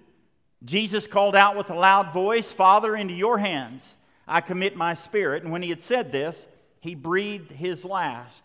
Jesus 0.63 1.05
called 1.05 1.35
out 1.35 1.55
with 1.55 1.69
a 1.69 1.75
loud 1.75 2.13
voice, 2.13 2.51
Father, 2.51 2.95
into 2.95 3.13
your 3.13 3.37
hands 3.37 3.95
I 4.27 4.41
commit 4.41 4.75
my 4.75 4.93
spirit. 4.95 5.43
And 5.43 5.51
when 5.51 5.61
he 5.61 5.69
had 5.69 5.81
said 5.81 6.11
this, 6.11 6.47
he 6.81 6.95
breathed 6.95 7.51
his 7.51 7.85
last. 7.85 8.43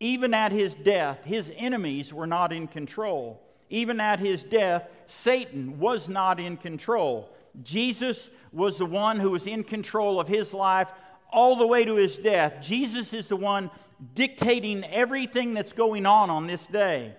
Even 0.00 0.32
at 0.32 0.52
his 0.52 0.74
death, 0.74 1.24
his 1.24 1.50
enemies 1.56 2.12
were 2.12 2.26
not 2.26 2.52
in 2.52 2.68
control. 2.68 3.42
Even 3.70 4.00
at 4.00 4.20
his 4.20 4.44
death, 4.44 4.88
Satan 5.06 5.78
was 5.78 6.08
not 6.08 6.38
in 6.38 6.56
control. 6.56 7.30
Jesus 7.62 8.28
was 8.52 8.78
the 8.78 8.86
one 8.86 9.18
who 9.18 9.30
was 9.30 9.46
in 9.46 9.64
control 9.64 10.20
of 10.20 10.28
his 10.28 10.54
life 10.54 10.92
all 11.30 11.56
the 11.56 11.66
way 11.66 11.84
to 11.84 11.96
his 11.96 12.16
death. 12.16 12.62
Jesus 12.62 13.12
is 13.12 13.28
the 13.28 13.36
one 13.36 13.70
dictating 14.14 14.84
everything 14.84 15.54
that's 15.54 15.72
going 15.72 16.06
on 16.06 16.30
on 16.30 16.46
this 16.46 16.66
day. 16.66 17.14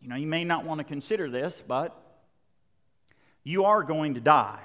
You 0.00 0.08
know, 0.08 0.16
you 0.16 0.26
may 0.26 0.44
not 0.44 0.64
want 0.64 0.78
to 0.78 0.84
consider 0.84 1.30
this, 1.30 1.64
but 1.66 1.98
you 3.42 3.64
are 3.64 3.82
going 3.82 4.14
to 4.14 4.20
die. 4.20 4.60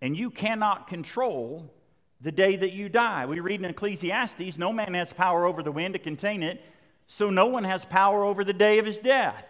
And 0.00 0.16
you 0.16 0.30
cannot 0.30 0.86
control 0.86 1.72
the 2.20 2.32
day 2.32 2.56
that 2.56 2.72
you 2.72 2.88
die. 2.88 3.26
We 3.26 3.40
read 3.40 3.60
in 3.60 3.70
Ecclesiastes 3.70 4.58
no 4.58 4.72
man 4.72 4.94
has 4.94 5.12
power 5.12 5.44
over 5.44 5.62
the 5.62 5.72
wind 5.72 5.94
to 5.94 5.98
contain 5.98 6.42
it, 6.42 6.62
so 7.06 7.30
no 7.30 7.46
one 7.46 7.64
has 7.64 7.84
power 7.84 8.24
over 8.24 8.44
the 8.44 8.52
day 8.52 8.78
of 8.78 8.86
his 8.86 8.98
death. 8.98 9.46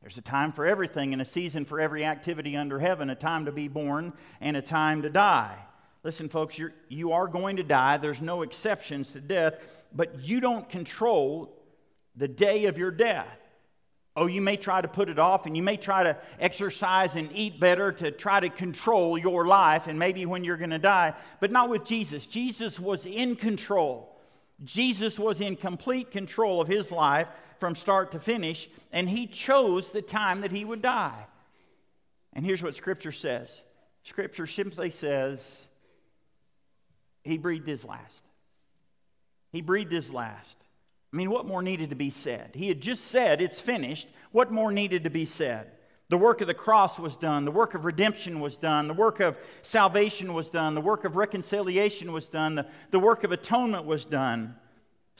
There's 0.00 0.18
a 0.18 0.22
time 0.22 0.52
for 0.52 0.66
everything 0.66 1.12
and 1.12 1.22
a 1.22 1.24
season 1.24 1.64
for 1.64 1.80
every 1.80 2.04
activity 2.04 2.56
under 2.56 2.80
heaven, 2.80 3.08
a 3.08 3.14
time 3.14 3.44
to 3.44 3.52
be 3.52 3.68
born 3.68 4.12
and 4.40 4.56
a 4.56 4.62
time 4.62 5.02
to 5.02 5.10
die. 5.10 5.56
Listen, 6.02 6.28
folks, 6.28 6.58
you're, 6.58 6.72
you 6.88 7.12
are 7.12 7.28
going 7.28 7.56
to 7.56 7.62
die. 7.62 7.98
There's 7.98 8.20
no 8.20 8.42
exceptions 8.42 9.12
to 9.12 9.20
death, 9.20 9.54
but 9.94 10.20
you 10.20 10.40
don't 10.40 10.68
control 10.68 11.56
the 12.16 12.26
day 12.26 12.64
of 12.64 12.78
your 12.78 12.90
death. 12.90 13.38
Oh, 14.14 14.26
you 14.26 14.42
may 14.42 14.56
try 14.56 14.80
to 14.80 14.88
put 14.88 15.08
it 15.08 15.18
off 15.18 15.46
and 15.46 15.56
you 15.56 15.62
may 15.62 15.78
try 15.78 16.02
to 16.02 16.16
exercise 16.38 17.16
and 17.16 17.30
eat 17.34 17.58
better 17.58 17.92
to 17.92 18.10
try 18.10 18.40
to 18.40 18.50
control 18.50 19.16
your 19.16 19.46
life 19.46 19.86
and 19.86 19.98
maybe 19.98 20.26
when 20.26 20.44
you're 20.44 20.58
going 20.58 20.70
to 20.70 20.78
die, 20.78 21.14
but 21.40 21.50
not 21.50 21.70
with 21.70 21.84
Jesus. 21.84 22.26
Jesus 22.26 22.78
was 22.78 23.06
in 23.06 23.36
control. 23.36 24.14
Jesus 24.64 25.18
was 25.18 25.40
in 25.40 25.56
complete 25.56 26.10
control 26.10 26.60
of 26.60 26.68
his 26.68 26.92
life 26.92 27.26
from 27.58 27.74
start 27.74 28.12
to 28.12 28.20
finish, 28.20 28.68
and 28.92 29.08
he 29.08 29.26
chose 29.26 29.90
the 29.90 30.02
time 30.02 30.42
that 30.42 30.50
he 30.50 30.64
would 30.64 30.82
die. 30.82 31.26
And 32.32 32.44
here's 32.44 32.62
what 32.62 32.74
Scripture 32.76 33.12
says 33.12 33.62
Scripture 34.04 34.46
simply 34.46 34.90
says, 34.90 35.62
He 37.22 37.38
breathed 37.38 37.68
his 37.68 37.84
last. 37.84 38.24
He 39.50 39.62
breathed 39.62 39.92
his 39.92 40.10
last. 40.10 40.58
I 41.12 41.16
mean, 41.16 41.30
what 41.30 41.46
more 41.46 41.62
needed 41.62 41.90
to 41.90 41.96
be 41.96 42.10
said? 42.10 42.52
He 42.54 42.68
had 42.68 42.80
just 42.80 43.04
said, 43.06 43.42
It's 43.42 43.60
finished. 43.60 44.08
What 44.30 44.50
more 44.50 44.72
needed 44.72 45.04
to 45.04 45.10
be 45.10 45.26
said? 45.26 45.70
The 46.08 46.18
work 46.18 46.40
of 46.40 46.46
the 46.46 46.54
cross 46.54 46.98
was 46.98 47.16
done. 47.16 47.44
The 47.44 47.50
work 47.50 47.74
of 47.74 47.84
redemption 47.84 48.40
was 48.40 48.56
done. 48.56 48.88
The 48.88 48.94
work 48.94 49.20
of 49.20 49.36
salvation 49.62 50.34
was 50.34 50.48
done. 50.48 50.74
The 50.74 50.80
work 50.80 51.04
of 51.04 51.16
reconciliation 51.16 52.12
was 52.12 52.28
done. 52.28 52.54
The, 52.54 52.66
the 52.90 52.98
work 52.98 53.24
of 53.24 53.32
atonement 53.32 53.86
was 53.86 54.04
done. 54.04 54.56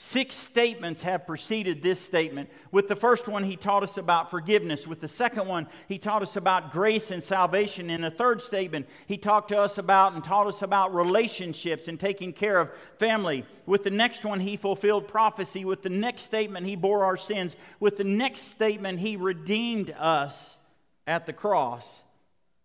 Six 0.04 0.34
statements 0.34 1.04
have 1.04 1.28
preceded 1.28 1.80
this 1.80 2.00
statement. 2.00 2.50
With 2.72 2.88
the 2.88 2.96
first 2.96 3.28
one, 3.28 3.44
he 3.44 3.54
taught 3.54 3.84
us 3.84 3.96
about 3.96 4.30
forgiveness. 4.30 4.84
With 4.84 5.00
the 5.00 5.06
second 5.06 5.46
one, 5.46 5.68
he 5.86 5.96
taught 5.96 6.22
us 6.22 6.34
about 6.34 6.72
grace 6.72 7.12
and 7.12 7.22
salvation. 7.22 7.88
In 7.88 8.00
the 8.00 8.10
third 8.10 8.42
statement, 8.42 8.88
he 9.06 9.16
talked 9.16 9.50
to 9.50 9.60
us 9.60 9.78
about 9.78 10.14
and 10.14 10.22
taught 10.22 10.48
us 10.48 10.60
about 10.60 10.92
relationships 10.92 11.86
and 11.86 12.00
taking 12.00 12.32
care 12.32 12.58
of 12.58 12.70
family. 12.98 13.46
With 13.64 13.84
the 13.84 13.90
next 13.90 14.24
one, 14.24 14.40
he 14.40 14.56
fulfilled 14.56 15.06
prophecy. 15.06 15.64
With 15.64 15.82
the 15.82 15.88
next 15.88 16.22
statement, 16.22 16.66
he 16.66 16.74
bore 16.74 17.04
our 17.04 17.16
sins. 17.16 17.54
With 17.78 17.96
the 17.96 18.04
next 18.04 18.50
statement, 18.50 18.98
he 18.98 19.16
redeemed 19.16 19.94
us 19.96 20.58
at 21.06 21.26
the 21.26 21.32
cross. 21.32 22.02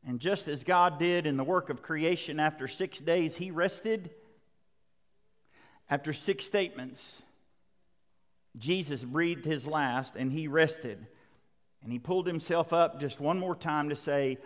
And 0.05 0.19
just 0.19 0.47
as 0.47 0.63
God 0.63 0.97
did 0.97 1.27
in 1.27 1.37
the 1.37 1.43
work 1.43 1.69
of 1.69 1.83
creation 1.83 2.39
after 2.39 2.67
six 2.67 2.97
days, 2.97 3.37
he 3.37 3.51
rested 3.51 4.09
after 5.87 6.11
six 6.11 6.43
statements, 6.43 7.21
Jesus 8.57 9.03
breathed 9.03 9.45
his 9.45 9.67
last 9.67 10.15
and 10.15 10.31
he 10.31 10.47
rested. 10.47 11.05
And 11.83 11.91
he 11.91 11.99
pulled 11.99 12.27
himself 12.27 12.73
up 12.73 12.99
just 12.99 13.19
one 13.19 13.39
more 13.39 13.55
time 13.55 13.89
to 13.89 13.95
say, 13.95 14.37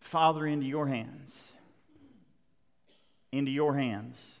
Father, 0.00 0.46
into 0.46 0.66
your 0.66 0.86
hands. 0.86 1.52
Into 3.32 3.50
your 3.50 3.74
hands. 3.74 4.40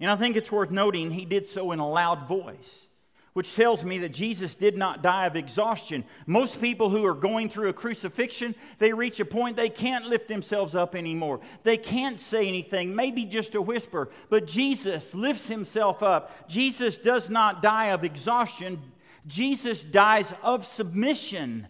And 0.00 0.10
I 0.10 0.16
think 0.16 0.36
it's 0.36 0.52
worth 0.52 0.70
noting 0.70 1.10
he 1.10 1.24
did 1.24 1.46
so 1.46 1.72
in 1.72 1.78
a 1.78 1.88
loud 1.88 2.28
voice 2.28 2.88
which 3.34 3.54
tells 3.54 3.84
me 3.84 3.98
that 3.98 4.10
Jesus 4.10 4.54
did 4.54 4.76
not 4.76 5.02
die 5.02 5.26
of 5.26 5.36
exhaustion. 5.36 6.04
Most 6.26 6.60
people 6.60 6.88
who 6.88 7.04
are 7.04 7.14
going 7.14 7.48
through 7.48 7.68
a 7.68 7.74
crucifixion, 7.74 8.54
they 8.78 8.92
reach 8.92 9.18
a 9.18 9.24
point 9.24 9.56
they 9.56 9.68
can't 9.68 10.06
lift 10.06 10.28
themselves 10.28 10.74
up 10.74 10.94
anymore. 10.94 11.40
They 11.64 11.76
can't 11.76 12.18
say 12.18 12.46
anything, 12.46 12.94
maybe 12.94 13.24
just 13.24 13.56
a 13.56 13.60
whisper, 13.60 14.10
but 14.30 14.46
Jesus 14.46 15.14
lifts 15.14 15.48
himself 15.48 16.02
up. 16.02 16.48
Jesus 16.48 16.96
does 16.96 17.28
not 17.28 17.60
die 17.60 17.86
of 17.86 18.04
exhaustion. 18.04 18.80
Jesus 19.26 19.84
dies 19.84 20.32
of 20.42 20.64
submission 20.64 21.66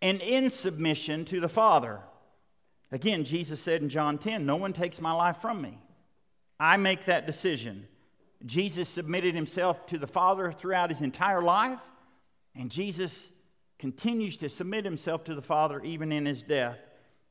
and 0.00 0.20
in 0.20 0.48
submission 0.48 1.24
to 1.24 1.40
the 1.40 1.48
Father. 1.48 2.00
Again, 2.92 3.24
Jesus 3.24 3.60
said 3.60 3.82
in 3.82 3.88
John 3.88 4.16
10, 4.16 4.46
No 4.46 4.54
one 4.54 4.72
takes 4.72 5.00
my 5.00 5.12
life 5.12 5.38
from 5.38 5.60
me. 5.60 5.78
I 6.60 6.76
make 6.76 7.04
that 7.06 7.26
decision. 7.26 7.88
Jesus 8.46 8.88
submitted 8.88 9.34
himself 9.34 9.86
to 9.86 9.98
the 9.98 10.06
Father 10.06 10.52
throughout 10.52 10.90
his 10.90 11.00
entire 11.00 11.42
life, 11.42 11.80
and 12.54 12.70
Jesus 12.70 13.30
continues 13.78 14.36
to 14.38 14.48
submit 14.48 14.84
himself 14.84 15.24
to 15.24 15.34
the 15.34 15.42
Father 15.42 15.80
even 15.82 16.12
in 16.12 16.26
his 16.26 16.42
death. 16.42 16.78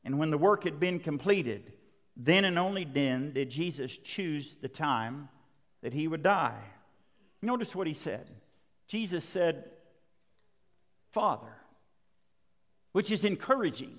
And 0.04 0.18
when 0.18 0.30
the 0.30 0.38
work 0.38 0.64
had 0.64 0.80
been 0.80 0.98
completed, 0.98 1.72
then 2.16 2.44
and 2.44 2.58
only 2.58 2.84
then 2.84 3.32
did 3.32 3.50
Jesus 3.50 3.96
choose 3.96 4.56
the 4.60 4.68
time 4.68 5.28
that 5.82 5.94
he 5.94 6.08
would 6.08 6.22
die. 6.22 6.60
Notice 7.42 7.74
what 7.74 7.86
he 7.86 7.94
said. 7.94 8.30
Jesus 8.86 9.24
said, 9.24 9.70
Father, 11.10 11.54
which 12.92 13.12
is 13.12 13.24
encouraging 13.24 13.96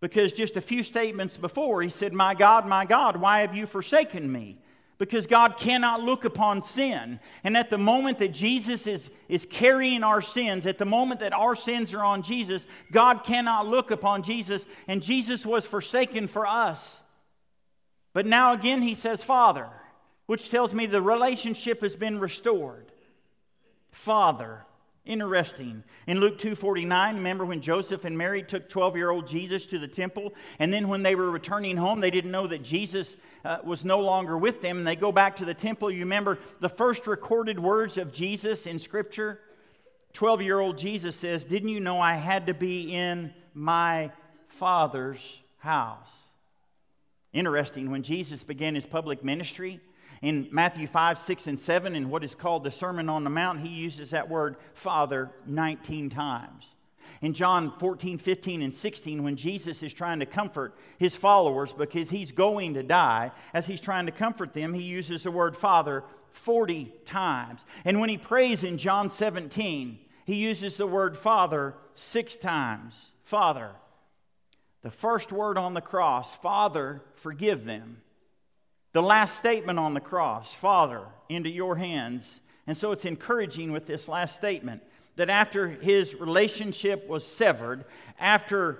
because 0.00 0.32
just 0.32 0.56
a 0.56 0.60
few 0.60 0.82
statements 0.82 1.36
before 1.36 1.82
he 1.82 1.88
said, 1.88 2.12
My 2.12 2.34
God, 2.34 2.66
my 2.66 2.84
God, 2.84 3.16
why 3.16 3.40
have 3.40 3.54
you 3.54 3.66
forsaken 3.66 4.30
me? 4.30 4.58
Because 5.00 5.26
God 5.26 5.56
cannot 5.56 6.02
look 6.02 6.26
upon 6.26 6.62
sin. 6.62 7.20
And 7.42 7.56
at 7.56 7.70
the 7.70 7.78
moment 7.78 8.18
that 8.18 8.32
Jesus 8.32 8.86
is, 8.86 9.08
is 9.30 9.46
carrying 9.48 10.04
our 10.04 10.20
sins, 10.20 10.66
at 10.66 10.76
the 10.76 10.84
moment 10.84 11.20
that 11.20 11.32
our 11.32 11.54
sins 11.54 11.94
are 11.94 12.04
on 12.04 12.20
Jesus, 12.20 12.66
God 12.92 13.24
cannot 13.24 13.66
look 13.66 13.90
upon 13.90 14.22
Jesus, 14.22 14.66
and 14.86 15.02
Jesus 15.02 15.46
was 15.46 15.66
forsaken 15.66 16.28
for 16.28 16.46
us. 16.46 17.00
But 18.12 18.26
now 18.26 18.52
again, 18.52 18.82
he 18.82 18.94
says, 18.94 19.24
Father, 19.24 19.70
which 20.26 20.50
tells 20.50 20.74
me 20.74 20.84
the 20.84 21.00
relationship 21.00 21.80
has 21.80 21.96
been 21.96 22.20
restored. 22.20 22.92
Father. 23.92 24.66
Interesting. 25.06 25.82
In 26.06 26.20
Luke 26.20 26.38
2:49, 26.38 27.14
remember 27.14 27.46
when 27.46 27.62
Joseph 27.62 28.04
and 28.04 28.16
Mary 28.18 28.42
took 28.42 28.68
12-year-old 28.68 29.26
Jesus 29.26 29.64
to 29.66 29.78
the 29.78 29.88
temple, 29.88 30.34
and 30.58 30.72
then 30.72 30.88
when 30.88 31.02
they 31.02 31.14
were 31.14 31.30
returning 31.30 31.78
home, 31.78 32.00
they 32.00 32.10
didn't 32.10 32.30
know 32.30 32.46
that 32.46 32.62
Jesus 32.62 33.16
uh, 33.44 33.58
was 33.64 33.84
no 33.84 33.98
longer 34.00 34.36
with 34.36 34.60
them, 34.60 34.78
and 34.78 34.86
they 34.86 34.96
go 34.96 35.10
back 35.10 35.36
to 35.36 35.46
the 35.46 35.54
temple. 35.54 35.90
You 35.90 36.00
remember 36.00 36.38
the 36.60 36.68
first 36.68 37.06
recorded 37.06 37.58
words 37.58 37.96
of 37.96 38.12
Jesus 38.12 38.66
in 38.66 38.78
Scripture? 38.78 39.40
12-year-old 40.12 40.76
Jesus 40.76 41.16
says, 41.16 41.46
"Didn't 41.46 41.70
you 41.70 41.80
know 41.80 41.98
I 41.98 42.16
had 42.16 42.46
to 42.48 42.54
be 42.54 42.94
in 42.94 43.32
my 43.54 44.12
Father's 44.48 45.20
house?" 45.58 46.10
Interesting. 47.32 47.90
When 47.90 48.02
Jesus 48.02 48.44
began 48.44 48.74
his 48.74 48.86
public 48.86 49.24
ministry, 49.24 49.80
in 50.22 50.48
Matthew 50.52 50.86
5, 50.86 51.18
6, 51.18 51.46
and 51.46 51.58
7, 51.58 51.96
in 51.96 52.10
what 52.10 52.24
is 52.24 52.34
called 52.34 52.64
the 52.64 52.70
Sermon 52.70 53.08
on 53.08 53.24
the 53.24 53.30
Mount, 53.30 53.60
he 53.60 53.68
uses 53.68 54.10
that 54.10 54.28
word 54.28 54.56
Father 54.74 55.30
19 55.46 56.10
times. 56.10 56.66
In 57.22 57.32
John 57.32 57.72
14, 57.78 58.18
15, 58.18 58.62
and 58.62 58.74
16, 58.74 59.22
when 59.22 59.36
Jesus 59.36 59.82
is 59.82 59.92
trying 59.92 60.20
to 60.20 60.26
comfort 60.26 60.76
his 60.98 61.16
followers 61.16 61.72
because 61.72 62.10
he's 62.10 62.32
going 62.32 62.74
to 62.74 62.82
die, 62.82 63.32
as 63.54 63.66
he's 63.66 63.80
trying 63.80 64.06
to 64.06 64.12
comfort 64.12 64.52
them, 64.52 64.74
he 64.74 64.82
uses 64.82 65.22
the 65.22 65.30
word 65.30 65.56
Father 65.56 66.04
40 66.32 66.92
times. 67.04 67.64
And 67.84 67.98
when 68.00 68.10
he 68.10 68.18
prays 68.18 68.62
in 68.62 68.78
John 68.78 69.10
17, 69.10 69.98
he 70.24 70.36
uses 70.36 70.76
the 70.76 70.86
word 70.86 71.16
Father 71.16 71.74
six 71.94 72.36
times. 72.36 72.94
Father. 73.24 73.70
The 74.82 74.90
first 74.90 75.32
word 75.32 75.58
on 75.58 75.74
the 75.74 75.80
cross, 75.80 76.34
Father, 76.36 77.02
forgive 77.14 77.64
them. 77.64 78.02
The 78.92 79.02
last 79.02 79.38
statement 79.38 79.78
on 79.78 79.94
the 79.94 80.00
cross 80.00 80.52
Father, 80.52 81.02
into 81.28 81.48
your 81.48 81.76
hands. 81.76 82.40
And 82.66 82.76
so 82.76 82.92
it's 82.92 83.04
encouraging 83.04 83.72
with 83.72 83.86
this 83.86 84.08
last 84.08 84.36
statement 84.36 84.82
that 85.16 85.30
after 85.30 85.68
his 85.68 86.14
relationship 86.14 87.08
was 87.08 87.26
severed, 87.26 87.84
after 88.18 88.78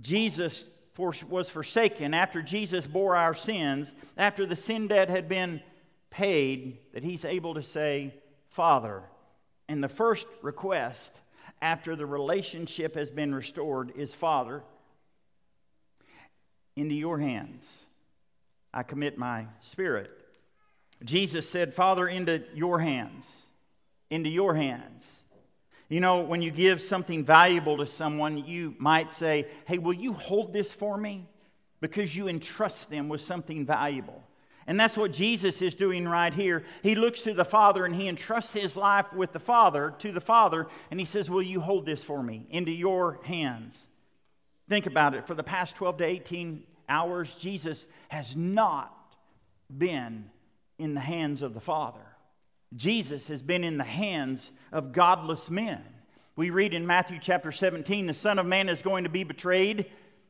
Jesus 0.00 0.64
was 0.96 1.48
forsaken, 1.48 2.14
after 2.14 2.42
Jesus 2.42 2.86
bore 2.86 3.16
our 3.16 3.34
sins, 3.34 3.94
after 4.16 4.44
the 4.46 4.56
sin 4.56 4.88
debt 4.88 5.08
had 5.08 5.28
been 5.28 5.62
paid, 6.10 6.78
that 6.92 7.02
he's 7.02 7.24
able 7.24 7.54
to 7.54 7.62
say, 7.62 8.14
Father. 8.48 9.02
And 9.68 9.82
the 9.82 9.88
first 9.88 10.26
request 10.42 11.12
after 11.62 11.96
the 11.96 12.06
relationship 12.06 12.94
has 12.94 13.10
been 13.10 13.34
restored 13.34 13.92
is, 13.96 14.14
Father, 14.14 14.62
into 16.76 16.94
your 16.94 17.18
hands. 17.18 17.64
I 18.72 18.82
commit 18.82 19.18
my 19.18 19.46
spirit. 19.60 20.10
Jesus 21.04 21.48
said, 21.48 21.74
Father, 21.74 22.08
into 22.08 22.42
your 22.54 22.78
hands, 22.78 23.46
into 24.10 24.30
your 24.30 24.54
hands. 24.54 25.22
You 25.88 26.00
know, 26.00 26.20
when 26.20 26.40
you 26.40 26.50
give 26.50 26.80
something 26.80 27.24
valuable 27.24 27.76
to 27.78 27.86
someone, 27.86 28.38
you 28.38 28.74
might 28.78 29.10
say, 29.10 29.46
Hey, 29.66 29.78
will 29.78 29.92
you 29.92 30.14
hold 30.14 30.52
this 30.52 30.72
for 30.72 30.96
me? 30.96 31.26
Because 31.80 32.16
you 32.16 32.28
entrust 32.28 32.88
them 32.88 33.08
with 33.08 33.20
something 33.20 33.66
valuable. 33.66 34.22
And 34.66 34.78
that's 34.78 34.96
what 34.96 35.12
Jesus 35.12 35.60
is 35.60 35.74
doing 35.74 36.08
right 36.08 36.32
here. 36.32 36.62
He 36.82 36.94
looks 36.94 37.22
to 37.22 37.34
the 37.34 37.44
Father 37.44 37.84
and 37.84 37.94
he 37.94 38.08
entrusts 38.08 38.52
his 38.52 38.76
life 38.76 39.12
with 39.12 39.32
the 39.32 39.40
Father, 39.40 39.92
to 39.98 40.12
the 40.12 40.20
Father, 40.20 40.68
and 40.90 41.00
he 41.00 41.06
says, 41.06 41.28
Will 41.28 41.42
you 41.42 41.60
hold 41.60 41.84
this 41.84 42.02
for 42.02 42.22
me 42.22 42.46
into 42.50 42.70
your 42.70 43.20
hands? 43.24 43.88
Think 44.68 44.86
about 44.86 45.14
it. 45.14 45.26
For 45.26 45.34
the 45.34 45.42
past 45.42 45.76
12 45.76 45.98
to 45.98 46.04
18 46.04 46.62
hours, 46.92 47.34
Jesus 47.36 47.86
has 48.08 48.36
not 48.36 48.94
been 49.76 50.30
in 50.78 50.94
the 50.94 51.00
hands 51.00 51.42
of 51.42 51.54
the 51.54 51.60
Father. 51.60 52.04
Jesus 52.76 53.28
has 53.28 53.42
been 53.42 53.64
in 53.64 53.78
the 53.78 53.84
hands 53.84 54.50
of 54.70 54.92
godless 54.92 55.50
men. 55.50 55.82
We 56.36 56.50
read 56.50 56.74
in 56.74 56.86
Matthew 56.86 57.18
chapter 57.20 57.52
17 57.52 58.06
the 58.06 58.14
Son 58.14 58.38
of 58.38 58.46
Man 58.46 58.68
is 58.68 58.82
going 58.82 59.04
to 59.04 59.10
be 59.10 59.24
betrayed 59.24 59.86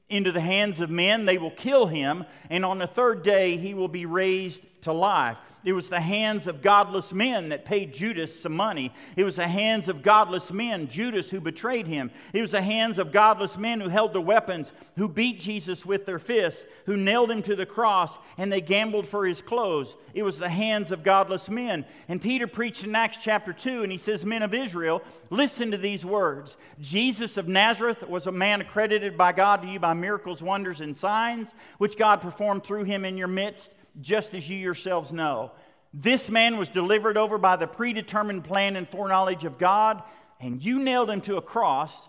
into 0.09 0.31
the 0.31 0.41
hands 0.41 0.81
of 0.81 0.91
men. 0.91 1.25
They 1.25 1.39
will 1.39 1.51
kill 1.51 1.87
him, 1.87 2.25
and 2.51 2.65
on 2.65 2.79
the 2.79 2.87
third 2.87 3.23
day 3.23 3.57
he 3.57 3.75
will 3.75 3.89
be 3.89 4.07
raised 4.07 4.67
to 4.83 4.93
life. 4.93 5.39
It 5.65 5.75
was 5.75 5.89
the 5.89 6.01
hands 6.01 6.49
of 6.49 6.61
godless 6.61 7.13
men 7.13 7.51
that 7.51 7.65
paid 7.65 7.95
Judas 7.95 8.41
some 8.41 8.55
money. 8.55 8.93
It 9.15 9.23
was 9.23 9.37
the 9.37 9.47
hands 9.47 9.89
of 9.89 10.03
godless 10.03 10.51
men, 10.51 10.89
Judas, 10.89 11.31
who 11.31 11.41
betrayed 11.41 11.87
him. 11.87 12.11
It 12.33 12.41
was 12.41 12.51
the 12.51 12.63
hands 12.63 12.99
of 12.99 13.13
godless 13.13 13.57
men 13.57 13.81
who 13.81 13.89
held 13.89 14.13
the 14.13 14.21
weapons, 14.21 14.73
who 14.97 15.09
beat 15.09 15.39
Jesus 15.39 15.87
with 15.87 16.05
their 16.05 16.19
fists, 16.19 16.65
who 16.87 16.97
nailed 16.97 17.31
him 17.31 17.43
to 17.43 17.55
the 17.55 17.67
cross, 17.67 18.19
and 18.37 18.53
they 18.53 18.61
gambled 18.61 19.07
for 19.07 19.25
his 19.25 19.41
clothes. 19.41 19.95
It 20.15 20.25
was 20.25 20.39
the 20.39 20.49
hands 20.49 20.91
of 20.91 21.05
godless 21.05 21.49
men. 21.49 21.85
And 22.09 22.21
Peter 22.21 22.49
preached 22.49 22.83
in 22.83 22.97
Acts 22.97 23.19
chapter 23.23 23.53
2, 23.53 23.85
and 23.85 23.93
he 23.93 23.99
says, 23.99 24.25
Men 24.25 24.43
of 24.43 24.55
Israel, 24.55 25.03
listen 25.31 25.71
to 25.71 25.79
these 25.79 26.05
words 26.05 26.57
Jesus 26.81 27.37
of 27.37 27.47
Nazareth 27.47 28.03
was 28.09 28.27
a 28.27 28.33
man 28.33 28.61
accredited 28.61 29.17
by 29.17 29.31
God 29.31 29.63
to 29.63 29.69
you 29.69 29.79
by 29.79 29.95
miracles, 29.95 30.43
wonders, 30.43 30.81
and 30.81 30.97
signs, 30.97 31.55
which 31.79 31.97
God 31.97 32.21
performed 32.21 32.65
through 32.65 32.85
him 32.85 33.05
in 33.05 33.17
your 33.17 33.29
midst 33.29 33.71
just 34.01 34.35
as 34.35 34.49
you 34.49 34.57
yourselves 34.57 35.13
know. 35.13 35.53
This 35.95 36.31
man 36.31 36.57
was 36.57 36.69
delivered 36.69 37.17
over 37.17 37.39
by 37.39 37.57
the 37.57 37.67
predetermined 37.67 38.45
plan 38.45 38.77
and 38.77 38.89
foreknowledge 38.89 39.45
of 39.45 39.59
God, 39.59 40.03
and 40.41 40.65
you 40.65 40.79
nailed 40.79 41.11
him 41.11 41.21
to 41.23 41.37
a 41.37 41.43
cross 41.43 42.09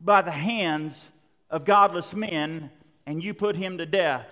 by 0.00 0.22
the 0.22 0.30
hands 0.30 1.00
of 1.50 1.64
godless 1.64 2.14
men, 2.14 2.70
and 3.06 3.22
you 3.22 3.34
put 3.34 3.56
him 3.56 3.78
to 3.78 3.86
death. 3.86 4.26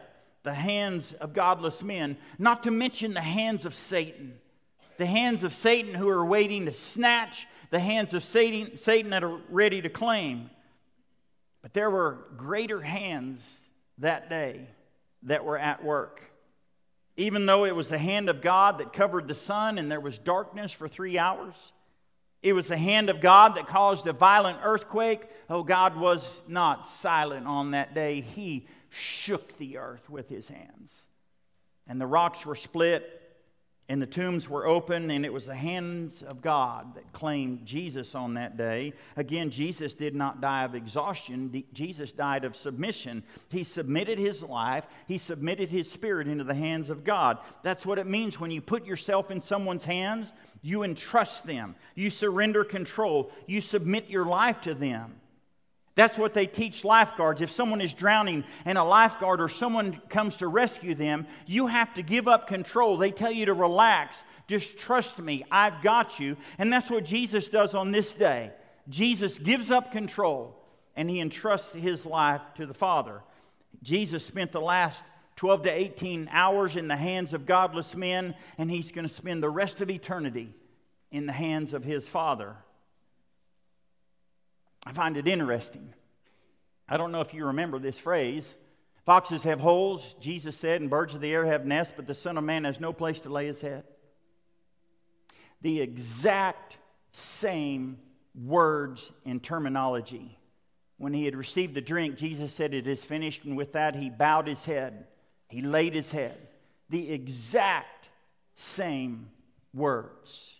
The 0.45 0.55
hands 0.55 1.12
of 1.15 1.33
godless 1.33 1.83
men, 1.83 2.17
not 2.38 2.62
to 2.62 2.71
mention 2.71 3.15
the 3.15 3.21
hands 3.21 3.67
of 3.67 3.75
Satan. 3.75 4.38
The 4.97 5.07
hands 5.07 5.43
of 5.43 5.53
Satan 5.53 5.93
who 5.95 6.09
are 6.09 6.25
waiting 6.25 6.67
to 6.67 6.73
snatch, 6.73 7.47
the 7.71 7.81
hands 7.81 8.15
of 8.15 8.25
Satan, 8.25 8.76
Satan 8.76 9.11
that 9.11 9.25
are 9.25 9.41
ready 9.50 9.83
to 9.83 9.88
claim. 9.88 10.50
But 11.62 11.75
there 11.75 11.91
were 11.91 12.19
greater 12.37 12.81
hands 12.81 13.61
that 13.99 14.31
day 14.31 14.69
that 15.25 15.45
were 15.45 15.59
at 15.59 15.85
work. 15.85 16.23
Even 17.16 17.46
though 17.46 17.64
it 17.64 17.75
was 17.75 17.88
the 17.88 17.99
hand 17.99 18.28
of 18.28 18.42
God 18.42 18.78
that 18.78 18.92
covered 18.92 19.26
the 19.26 19.35
sun 19.35 19.78
and 19.78 19.90
there 19.90 20.00
was 20.00 20.18
darkness 20.18 20.73
for 20.73 20.87
three 20.87 21.18
hours, 21.18 21.54
it 22.42 22.52
was 22.52 22.68
the 22.68 22.76
hand 22.76 23.08
of 23.08 23.20
God 23.20 23.56
that 23.56 23.66
caused 23.66 24.06
a 24.06 24.12
violent 24.12 24.58
earthquake. 24.62 25.26
Oh, 25.49 25.62
God 25.62 25.96
was 25.96 26.42
not 26.46 26.87
silent 26.87 27.46
on 27.46 27.70
that 27.70 27.94
day. 27.94 28.20
He 28.20 28.66
shook 28.90 29.56
the 29.58 29.78
earth 29.78 30.08
with 30.11 30.28
his 30.28 30.49
hands. 30.49 30.92
And 31.88 32.00
the 32.00 32.06
rocks 32.06 32.44
were 32.44 32.54
split, 32.54 33.15
and 33.88 34.02
the 34.02 34.07
tombs 34.07 34.49
were 34.49 34.66
open, 34.66 35.11
and 35.12 35.25
it 35.25 35.33
was 35.33 35.47
the 35.47 35.55
hands 35.55 36.23
of 36.23 36.43
God 36.43 36.97
that 36.97 37.12
claimed 37.12 37.64
Jesus 37.64 38.16
on 38.16 38.35
that 38.35 38.57
day. 38.57 38.93
Again, 39.16 39.50
Jesus 39.50 39.95
did 39.95 40.14
not 40.14 40.40
die 40.40 40.64
of 40.64 40.75
exhaustion, 40.75 41.64
Jesus 41.73 42.11
died 42.11 42.45
of 42.45 42.57
submission. 42.57 43.23
He 43.49 43.62
submitted 43.62 44.19
his 44.19 44.43
life, 44.43 44.87
he 45.07 45.19
submitted 45.19 45.71
his 45.71 45.90
spirit 45.90 46.26
into 46.26 46.43
the 46.43 46.55
hands 46.55 46.90
of 46.90 47.05
God. 47.05 47.38
That's 47.62 47.87
what 47.87 47.99
it 47.99 48.09
means 48.09 48.40
when 48.40 48.50
you 48.50 48.61
put 48.61 48.85
yourself 48.85 49.31
in 49.31 49.40
someone's 49.40 49.85
hands, 49.85 50.33
you 50.62 50.83
entrust 50.83 51.47
them, 51.47 51.76
you 51.95 52.11
surrender 52.11 52.64
control, 52.64 53.31
you 53.47 53.61
submit 53.61 54.11
your 54.11 54.25
life 54.25 54.61
to 54.62 54.75
them. 54.75 55.14
That's 55.97 56.19
what 56.19 56.35
they 56.35 56.47
teach 56.47 56.85
lifeguards. 56.85 57.41
If 57.41 57.50
someone 57.50 57.81
is 57.81 57.95
drowning 57.95 58.45
and 58.67 58.76
a 58.76 58.85
lifeguard 58.85 59.41
or 59.41 59.49
someone 59.49 60.00
comes 60.11 60.37
to 60.37 60.47
rescue 60.47 60.95
them, 60.95 61.26
you 61.47 61.67
have 61.67 61.95
to 61.95 62.03
give 62.03 62.29
up 62.29 62.47
control. 62.47 62.99
They 62.99 63.11
tell 63.11 63.33
you 63.33 63.47
to 63.47 63.55
relax. 63.55 64.23
Just 64.47 64.76
trust 64.76 65.19
me. 65.19 65.45
I've 65.50 65.83
got 65.83 66.21
you. 66.21 66.37
And 66.59 66.71
that's 66.71 66.91
what 66.91 67.07
Jesus 67.07 67.49
does 67.49 67.75
on 67.75 67.93
this 67.93 68.15
day. 68.15 68.53
Jesus 68.91 69.38
gives 69.38 69.71
up 69.71 69.91
control 69.91 70.62
and 70.97 71.09
he 71.09 71.19
entrusts 71.19 71.73
his 71.73 72.05
life 72.05 72.43
to 72.57 72.67
the 72.67 72.75
Father. 72.75 73.23
Jesus 73.83 74.25
spent 74.25 74.53
the 74.53 74.61
last 74.61 75.03
12 75.37 75.62
to 75.62 75.71
18 75.71 76.29
hours 76.31 76.76
in 76.76 76.88
the 76.88 76.97
hands 76.97 77.33
of 77.35 77.45
godless 77.45 77.95
men, 77.95 78.35
and 78.57 78.71
he's 78.71 78.91
going 78.91 79.07
to 79.07 79.12
spend 79.12 79.43
the 79.43 79.50
rest 79.50 79.83
of 79.83 79.91
eternity 79.91 80.55
in 81.11 81.26
the 81.26 81.33
hands 81.33 81.75
of 81.75 81.85
his 81.85 82.09
Father. 82.09 82.57
I 84.86 84.92
find 84.92 85.16
it 85.16 85.26
interesting. 85.26 85.92
I 86.88 86.96
don't 86.96 87.10
know 87.10 87.20
if 87.20 87.34
you 87.34 87.46
remember 87.46 87.80
this 87.80 87.99
phrase. 87.99 88.49
Foxes 89.04 89.42
have 89.42 89.60
holes, 89.60 90.14
Jesus 90.20 90.56
said, 90.56 90.80
and 90.80 90.88
birds 90.88 91.14
of 91.14 91.20
the 91.20 91.32
air 91.32 91.44
have 91.44 91.66
nests, 91.66 91.92
but 91.96 92.06
the 92.06 92.14
Son 92.14 92.38
of 92.38 92.44
Man 92.44 92.64
has 92.64 92.80
no 92.80 92.92
place 92.92 93.20
to 93.22 93.28
lay 93.28 93.46
his 93.46 93.60
head. 93.60 93.84
The 95.62 95.80
exact 95.80 96.76
same 97.12 97.99
words 98.34 99.12
and 99.25 99.42
terminology. 99.42 100.38
When 100.99 101.12
he 101.12 101.25
had 101.25 101.36
received 101.36 101.75
the 101.75 101.80
drink, 101.80 102.16
Jesus 102.16 102.52
said, 102.52 102.72
It 102.72 102.86
is 102.86 103.04
finished, 103.04 103.44
and 103.44 103.56
with 103.56 103.72
that 103.72 103.96
he 103.96 104.08
bowed 104.08 104.46
his 104.46 104.64
head. 104.64 105.06
He 105.49 105.62
laid 105.62 105.94
his 105.94 106.12
head. 106.12 106.36
The 106.90 107.12
exact 107.12 108.08
same 108.54 109.30
words. 109.75 110.55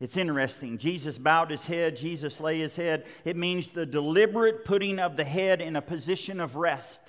It's 0.00 0.16
interesting. 0.16 0.78
Jesus 0.78 1.18
bowed 1.18 1.50
his 1.50 1.66
head, 1.66 1.96
Jesus 1.96 2.40
lay 2.40 2.58
his 2.58 2.76
head. 2.76 3.06
It 3.24 3.36
means 3.36 3.68
the 3.68 3.86
deliberate 3.86 4.64
putting 4.64 4.98
of 4.98 5.16
the 5.16 5.24
head 5.24 5.60
in 5.60 5.76
a 5.76 5.82
position 5.82 6.40
of 6.40 6.56
rest. 6.56 7.00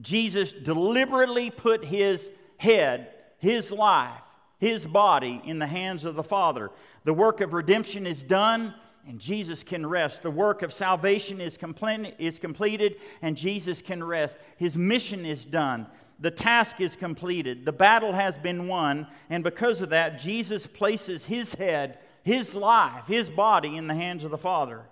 Jesus 0.00 0.52
deliberately 0.52 1.50
put 1.50 1.84
his 1.84 2.30
head, 2.58 3.08
his 3.38 3.72
life, 3.72 4.22
his 4.58 4.86
body 4.86 5.42
in 5.44 5.58
the 5.58 5.66
hands 5.66 6.04
of 6.04 6.14
the 6.14 6.22
Father. 6.22 6.70
The 7.04 7.14
work 7.14 7.40
of 7.40 7.52
redemption 7.52 8.06
is 8.06 8.22
done, 8.22 8.74
and 9.06 9.18
Jesus 9.18 9.64
can 9.64 9.84
rest. 9.84 10.22
The 10.22 10.30
work 10.30 10.62
of 10.62 10.72
salvation 10.72 11.40
is, 11.40 11.56
complete, 11.56 12.14
is 12.18 12.38
completed, 12.38 12.96
and 13.20 13.36
Jesus 13.36 13.82
can 13.82 14.02
rest. 14.04 14.38
His 14.56 14.76
mission 14.76 15.24
is 15.24 15.44
done 15.44 15.86
the 16.20 16.30
task 16.30 16.80
is 16.80 16.96
completed, 16.96 17.64
the 17.64 17.72
battle 17.72 18.12
has 18.12 18.36
been 18.38 18.66
won, 18.66 19.06
and 19.30 19.44
because 19.44 19.80
of 19.80 19.90
that, 19.90 20.18
Jesus 20.18 20.66
places 20.66 21.24
his 21.24 21.54
head, 21.54 21.98
his 22.22 22.54
life, 22.54 23.06
his 23.06 23.28
body 23.28 23.76
in 23.76 23.86
the 23.86 23.94
hands 23.94 24.24
of 24.24 24.30
the 24.30 24.38
Father. 24.38 24.82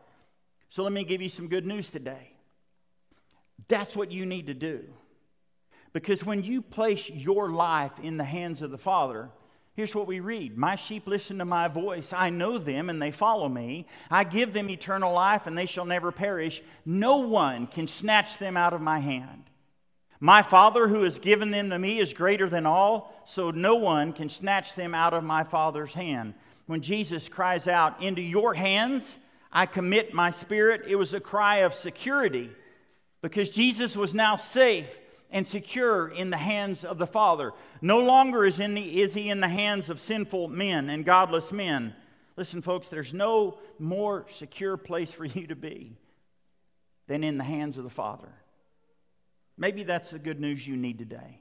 So 0.69 0.83
let 0.83 0.93
me 0.93 1.05
give 1.05 1.23
you 1.23 1.29
some 1.29 1.49
good 1.49 1.67
news 1.67 1.89
today. 1.89 2.31
That's 3.69 3.97
what 3.97 4.13
you 4.13 4.27
need 4.27 4.47
to 4.47 4.55
do. 4.55 4.85
Because 5.93 6.25
when 6.25 6.45
you 6.45 6.63
place 6.63 7.09
your 7.09 7.49
life 7.51 7.99
in 8.03 8.17
the 8.17 8.25
hands 8.25 8.63
of 8.63 8.71
the 8.71 8.79
Father, 8.79 9.31
Here's 9.77 9.95
what 9.95 10.07
we 10.07 10.21
read 10.21 10.57
My 10.57 10.75
sheep 10.75 11.07
listen 11.07 11.39
to 11.39 11.45
my 11.45 11.69
voice. 11.69 12.15
I 12.15 12.31
know 12.31 12.57
them 12.57 12.89
and 12.89 13.01
they 13.01 13.11
follow 13.11 13.47
me. 13.47 13.87
I 14.11 14.25
give 14.25 14.55
them 14.55 14.71
eternal 14.71 15.13
life 15.13 15.47
and 15.47 15.57
they 15.57 15.67
shall 15.67 15.85
never 15.85 16.11
perish. 16.11 16.63
No 16.87 17.19
one 17.19 17.67
can 17.67 17.87
snatch 17.87 18.39
them 18.39 18.57
out 18.57 18.73
of 18.73 18.81
my 18.81 19.01
hand. 19.01 19.45
My 20.21 20.43
Father 20.43 20.89
who 20.89 21.03
has 21.03 21.19
given 21.19 21.51
them 21.51 21.71
to 21.71 21.79
me 21.79 21.99
is 21.99 22.13
greater 22.15 22.49
than 22.49 22.67
all, 22.67 23.13
so 23.27 23.51
no 23.51 23.77
one 23.77 24.13
can 24.13 24.29
snatch 24.29 24.75
them 24.75 24.95
out 24.95 25.13
of 25.13 25.25
my 25.25 25.45
Father's 25.45 25.93
hand. 25.93 26.35
When 26.67 26.81
Jesus 26.81 27.29
cries 27.29 27.69
out, 27.69 28.03
Into 28.03 28.23
your 28.23 28.55
hands 28.55 29.19
I 29.53 29.67
commit 29.67 30.15
my 30.15 30.31
spirit, 30.31 30.83
it 30.87 30.97
was 30.97 31.15
a 31.15 31.21
cry 31.21 31.59
of 31.59 31.75
security 31.75 32.51
because 33.23 33.51
Jesus 33.51 33.97
was 33.97 34.15
now 34.15 34.37
safe 34.37 34.99
and 35.31 35.47
secure 35.47 36.09
in 36.09 36.31
the 36.31 36.37
hands 36.37 36.85
of 36.85 36.99
the 36.99 37.07
Father. 37.07 37.53
No 37.81 37.99
longer 37.99 38.45
is, 38.45 38.57
the, 38.57 39.01
is 39.01 39.15
he 39.15 39.29
in 39.29 39.41
the 39.41 39.49
hands 39.49 39.91
of 39.91 40.01
sinful 40.01 40.49
men 40.49 40.89
and 40.89 41.05
godless 41.05 41.53
men. 41.53 41.95
Listen, 42.37 42.63
folks, 42.63 42.89
there's 42.89 43.15
no 43.15 43.59
more 43.79 44.27
secure 44.35 44.77
place 44.77 45.11
for 45.11 45.25
you 45.25 45.47
to 45.47 45.57
be 45.57 45.97
than 47.07 47.25
in 47.25 47.39
the 47.39 47.45
hands 47.45 47.77
of 47.77 47.85
the 47.85 47.91
Father. 47.91 48.33
Maybe 49.59 49.85
that's 49.85 50.11
the 50.11 50.19
good 50.19 50.41
news 50.41 50.67
you 50.67 50.77
need 50.77 50.99
today. 50.99 51.41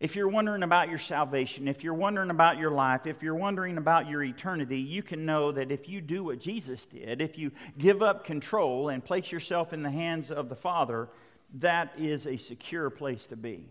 If 0.00 0.16
you're 0.16 0.28
wondering 0.28 0.64
about 0.64 0.88
your 0.88 0.98
salvation, 0.98 1.68
if 1.68 1.84
you're 1.84 1.94
wondering 1.94 2.30
about 2.30 2.58
your 2.58 2.72
life, 2.72 3.06
if 3.06 3.22
you're 3.22 3.34
wondering 3.34 3.78
about 3.78 4.08
your 4.08 4.22
eternity, 4.22 4.78
you 4.78 5.02
can 5.02 5.24
know 5.24 5.52
that 5.52 5.70
if 5.70 5.88
you 5.88 6.00
do 6.00 6.24
what 6.24 6.40
Jesus 6.40 6.84
did, 6.84 7.20
if 7.22 7.38
you 7.38 7.52
give 7.78 8.02
up 8.02 8.24
control 8.24 8.88
and 8.88 9.04
place 9.04 9.30
yourself 9.30 9.72
in 9.72 9.82
the 9.82 9.90
hands 9.90 10.30
of 10.30 10.48
the 10.48 10.56
Father, 10.56 11.08
that 11.54 11.92
is 11.96 12.26
a 12.26 12.36
secure 12.36 12.90
place 12.90 13.26
to 13.28 13.36
be. 13.36 13.70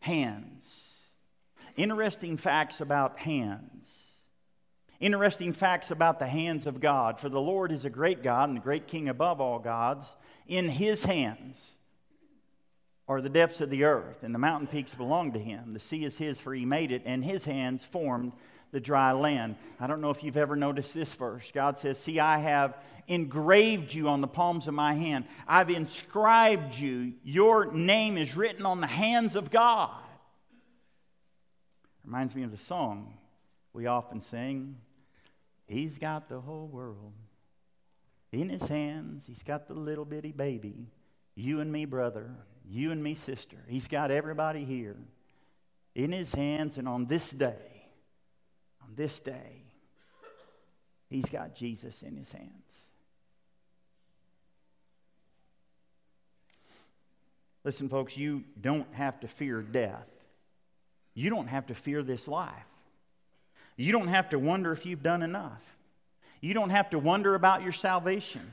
Hands. 0.00 0.62
Interesting 1.76 2.36
facts 2.36 2.80
about 2.80 3.18
hands. 3.18 3.94
Interesting 5.00 5.52
facts 5.52 5.90
about 5.90 6.18
the 6.18 6.26
hands 6.26 6.66
of 6.66 6.80
God. 6.80 7.18
For 7.18 7.28
the 7.28 7.40
Lord 7.40 7.72
is 7.72 7.84
a 7.84 7.90
great 7.90 8.22
God 8.22 8.48
and 8.48 8.58
the 8.58 8.62
great 8.62 8.86
King 8.86 9.08
above 9.08 9.40
all 9.40 9.58
gods. 9.58 10.14
In 10.46 10.68
his 10.68 11.04
hands 11.04 11.72
are 13.08 13.20
the 13.20 13.28
depths 13.28 13.60
of 13.60 13.70
the 13.70 13.84
earth, 13.84 14.22
and 14.22 14.34
the 14.34 14.38
mountain 14.38 14.66
peaks 14.66 14.94
belong 14.94 15.32
to 15.32 15.38
him. 15.38 15.72
The 15.72 15.80
sea 15.80 16.04
is 16.04 16.18
his, 16.18 16.40
for 16.40 16.54
he 16.54 16.64
made 16.64 16.90
it, 16.90 17.02
and 17.04 17.24
his 17.24 17.44
hands 17.44 17.84
formed 17.84 18.32
the 18.72 18.80
dry 18.80 19.12
land. 19.12 19.56
I 19.78 19.86
don't 19.86 20.00
know 20.00 20.10
if 20.10 20.24
you've 20.24 20.36
ever 20.36 20.56
noticed 20.56 20.92
this 20.92 21.14
verse. 21.14 21.50
God 21.54 21.78
says, 21.78 21.98
See, 21.98 22.18
I 22.18 22.38
have 22.38 22.76
engraved 23.06 23.94
you 23.94 24.08
on 24.08 24.20
the 24.20 24.26
palms 24.26 24.66
of 24.66 24.74
my 24.74 24.94
hand, 24.94 25.26
I've 25.46 25.70
inscribed 25.70 26.76
you. 26.76 27.12
Your 27.22 27.72
name 27.72 28.18
is 28.18 28.36
written 28.36 28.66
on 28.66 28.80
the 28.80 28.88
hands 28.88 29.36
of 29.36 29.50
God. 29.50 29.94
Reminds 32.04 32.34
me 32.34 32.42
of 32.42 32.50
the 32.50 32.58
song 32.58 33.14
we 33.72 33.86
often 33.86 34.20
sing 34.20 34.76
He's 35.66 35.98
got 35.98 36.28
the 36.28 36.40
whole 36.40 36.68
world 36.68 37.12
in 38.32 38.48
his 38.48 38.68
hands, 38.68 39.24
he's 39.26 39.42
got 39.42 39.66
the 39.66 39.74
little 39.74 40.04
bitty 40.04 40.32
baby. 40.32 40.88
You 41.34 41.60
and 41.60 41.70
me, 41.70 41.84
brother, 41.84 42.34
you 42.68 42.92
and 42.92 43.02
me, 43.02 43.14
sister. 43.14 43.56
He's 43.68 43.88
got 43.88 44.10
everybody 44.10 44.64
here 44.64 44.96
in 45.94 46.12
his 46.12 46.34
hands, 46.34 46.78
and 46.78 46.88
on 46.88 47.06
this 47.06 47.30
day, 47.30 47.88
on 48.82 48.94
this 48.96 49.18
day, 49.20 49.62
he's 51.08 51.26
got 51.26 51.54
Jesus 51.54 52.02
in 52.02 52.16
his 52.16 52.30
hands. 52.32 52.50
Listen, 57.64 57.88
folks, 57.88 58.16
you 58.16 58.44
don't 58.60 58.86
have 58.94 59.18
to 59.20 59.28
fear 59.28 59.60
death. 59.60 60.06
You 61.14 61.30
don't 61.30 61.48
have 61.48 61.66
to 61.66 61.74
fear 61.74 62.02
this 62.02 62.28
life. 62.28 62.52
You 63.76 63.90
don't 63.90 64.08
have 64.08 64.28
to 64.30 64.38
wonder 64.38 64.72
if 64.72 64.86
you've 64.86 65.02
done 65.02 65.22
enough. 65.22 65.62
You 66.40 66.54
don't 66.54 66.70
have 66.70 66.90
to 66.90 66.98
wonder 66.98 67.34
about 67.34 67.62
your 67.62 67.72
salvation. 67.72 68.52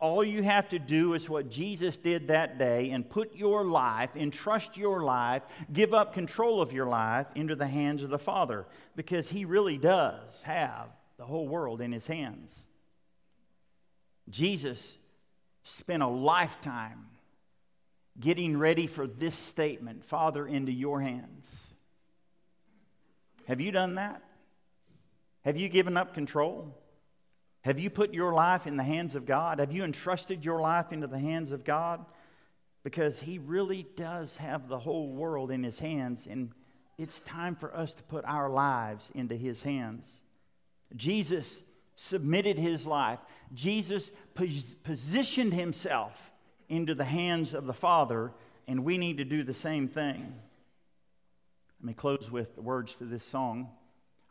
All 0.00 0.24
you 0.24 0.42
have 0.42 0.70
to 0.70 0.78
do 0.78 1.12
is 1.12 1.28
what 1.28 1.50
Jesus 1.50 1.98
did 1.98 2.28
that 2.28 2.56
day 2.58 2.90
and 2.90 3.08
put 3.08 3.36
your 3.36 3.64
life, 3.64 4.16
entrust 4.16 4.78
your 4.78 5.02
life, 5.02 5.42
give 5.70 5.92
up 5.92 6.14
control 6.14 6.62
of 6.62 6.72
your 6.72 6.86
life 6.86 7.26
into 7.34 7.54
the 7.54 7.66
hands 7.66 8.02
of 8.02 8.08
the 8.08 8.18
Father 8.18 8.66
because 8.96 9.28
He 9.28 9.44
really 9.44 9.76
does 9.76 10.42
have 10.44 10.88
the 11.18 11.26
whole 11.26 11.46
world 11.46 11.82
in 11.82 11.92
His 11.92 12.06
hands. 12.06 12.54
Jesus 14.30 14.96
spent 15.64 16.02
a 16.02 16.08
lifetime 16.08 17.06
getting 18.18 18.56
ready 18.56 18.86
for 18.86 19.06
this 19.06 19.34
statement 19.34 20.04
Father, 20.04 20.46
into 20.46 20.72
your 20.72 21.02
hands. 21.02 21.74
Have 23.46 23.60
you 23.60 23.70
done 23.70 23.96
that? 23.96 24.22
Have 25.44 25.58
you 25.58 25.68
given 25.68 25.96
up 25.96 26.14
control? 26.14 26.74
Have 27.62 27.78
you 27.78 27.90
put 27.90 28.14
your 28.14 28.32
life 28.32 28.66
in 28.66 28.76
the 28.76 28.82
hands 28.82 29.14
of 29.14 29.26
God? 29.26 29.58
Have 29.58 29.72
you 29.72 29.84
entrusted 29.84 30.44
your 30.44 30.60
life 30.60 30.92
into 30.92 31.06
the 31.06 31.18
hands 31.18 31.52
of 31.52 31.64
God? 31.64 32.04
Because 32.84 33.20
He 33.20 33.38
really 33.38 33.86
does 33.96 34.36
have 34.38 34.68
the 34.68 34.78
whole 34.78 35.08
world 35.08 35.50
in 35.50 35.62
His 35.62 35.78
hands, 35.78 36.26
and 36.28 36.52
it's 36.96 37.20
time 37.20 37.56
for 37.56 37.74
us 37.76 37.92
to 37.92 38.02
put 38.04 38.24
our 38.24 38.48
lives 38.48 39.10
into 39.14 39.36
His 39.36 39.62
hands. 39.62 40.08
Jesus 40.96 41.62
submitted 41.96 42.58
His 42.58 42.86
life, 42.86 43.18
Jesus 43.52 44.10
pos- 44.34 44.74
positioned 44.82 45.52
Himself 45.52 46.32
into 46.70 46.94
the 46.94 47.04
hands 47.04 47.52
of 47.52 47.66
the 47.66 47.74
Father, 47.74 48.32
and 48.66 48.84
we 48.84 48.96
need 48.96 49.18
to 49.18 49.24
do 49.24 49.42
the 49.42 49.52
same 49.52 49.86
thing. 49.86 50.32
Let 51.80 51.86
me 51.86 51.92
close 51.92 52.30
with 52.30 52.54
the 52.54 52.62
words 52.62 52.96
to 52.96 53.04
this 53.04 53.24
song. 53.24 53.68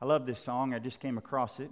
I 0.02 0.06
love 0.06 0.26
this 0.26 0.40
song, 0.40 0.74
I 0.74 0.80
just 0.80 1.00
came 1.00 1.20
across 1.20 1.60
it 1.60 1.70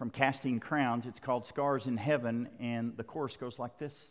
from 0.00 0.08
Casting 0.08 0.60
Crowns. 0.60 1.04
It's 1.04 1.20
called 1.20 1.44
Scars 1.44 1.86
in 1.86 1.98
Heaven, 1.98 2.48
and 2.58 2.96
the 2.96 3.04
chorus 3.04 3.36
goes 3.36 3.58
like 3.58 3.78
this 3.78 4.06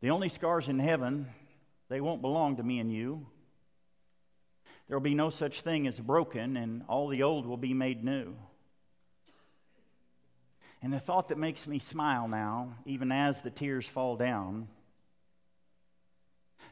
The 0.00 0.10
only 0.10 0.28
scars 0.28 0.68
in 0.68 0.78
heaven, 0.78 1.26
they 1.88 2.00
won't 2.00 2.22
belong 2.22 2.58
to 2.58 2.62
me 2.62 2.78
and 2.78 2.92
you. 2.92 3.26
There 4.86 4.96
will 4.96 5.02
be 5.02 5.16
no 5.16 5.30
such 5.30 5.62
thing 5.62 5.88
as 5.88 5.98
broken, 5.98 6.56
and 6.56 6.84
all 6.86 7.08
the 7.08 7.24
old 7.24 7.44
will 7.44 7.56
be 7.56 7.74
made 7.74 8.04
new. 8.04 8.36
And 10.80 10.92
the 10.92 11.00
thought 11.00 11.30
that 11.30 11.38
makes 11.38 11.66
me 11.66 11.80
smile 11.80 12.28
now, 12.28 12.74
even 12.86 13.10
as 13.10 13.42
the 13.42 13.50
tears 13.50 13.88
fall 13.88 14.14
down, 14.14 14.68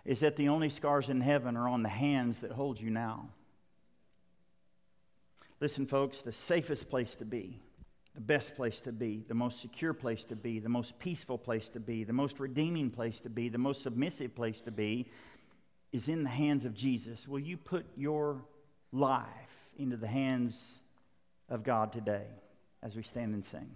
is 0.04 0.20
that 0.20 0.36
the 0.36 0.48
only 0.48 0.68
scars 0.68 1.08
in 1.08 1.22
heaven 1.22 1.56
are 1.56 1.68
on 1.68 1.82
the 1.82 1.88
hands 1.88 2.38
that 2.38 2.52
hold 2.52 2.80
you 2.80 2.90
now. 2.90 3.30
Listen, 5.60 5.86
folks, 5.86 6.22
the 6.22 6.32
safest 6.32 6.88
place 6.88 7.14
to 7.16 7.24
be, 7.24 7.60
the 8.14 8.20
best 8.20 8.56
place 8.56 8.80
to 8.80 8.92
be, 8.92 9.22
the 9.28 9.34
most 9.34 9.60
secure 9.60 9.92
place 9.92 10.24
to 10.24 10.36
be, 10.36 10.58
the 10.58 10.68
most 10.68 10.98
peaceful 10.98 11.36
place 11.36 11.68
to 11.68 11.80
be, 11.80 12.02
the 12.02 12.12
most 12.12 12.40
redeeming 12.40 12.90
place 12.90 13.20
to 13.20 13.28
be, 13.28 13.48
the 13.48 13.58
most 13.58 13.82
submissive 13.82 14.34
place 14.34 14.60
to 14.62 14.70
be 14.70 15.06
is 15.92 16.08
in 16.08 16.22
the 16.22 16.30
hands 16.30 16.64
of 16.64 16.74
Jesus. 16.74 17.28
Will 17.28 17.40
you 17.40 17.56
put 17.56 17.84
your 17.96 18.42
life 18.92 19.26
into 19.78 19.96
the 19.96 20.06
hands 20.06 20.80
of 21.48 21.62
God 21.62 21.92
today 21.92 22.26
as 22.82 22.96
we 22.96 23.02
stand 23.02 23.34
and 23.34 23.44
sing? 23.44 23.70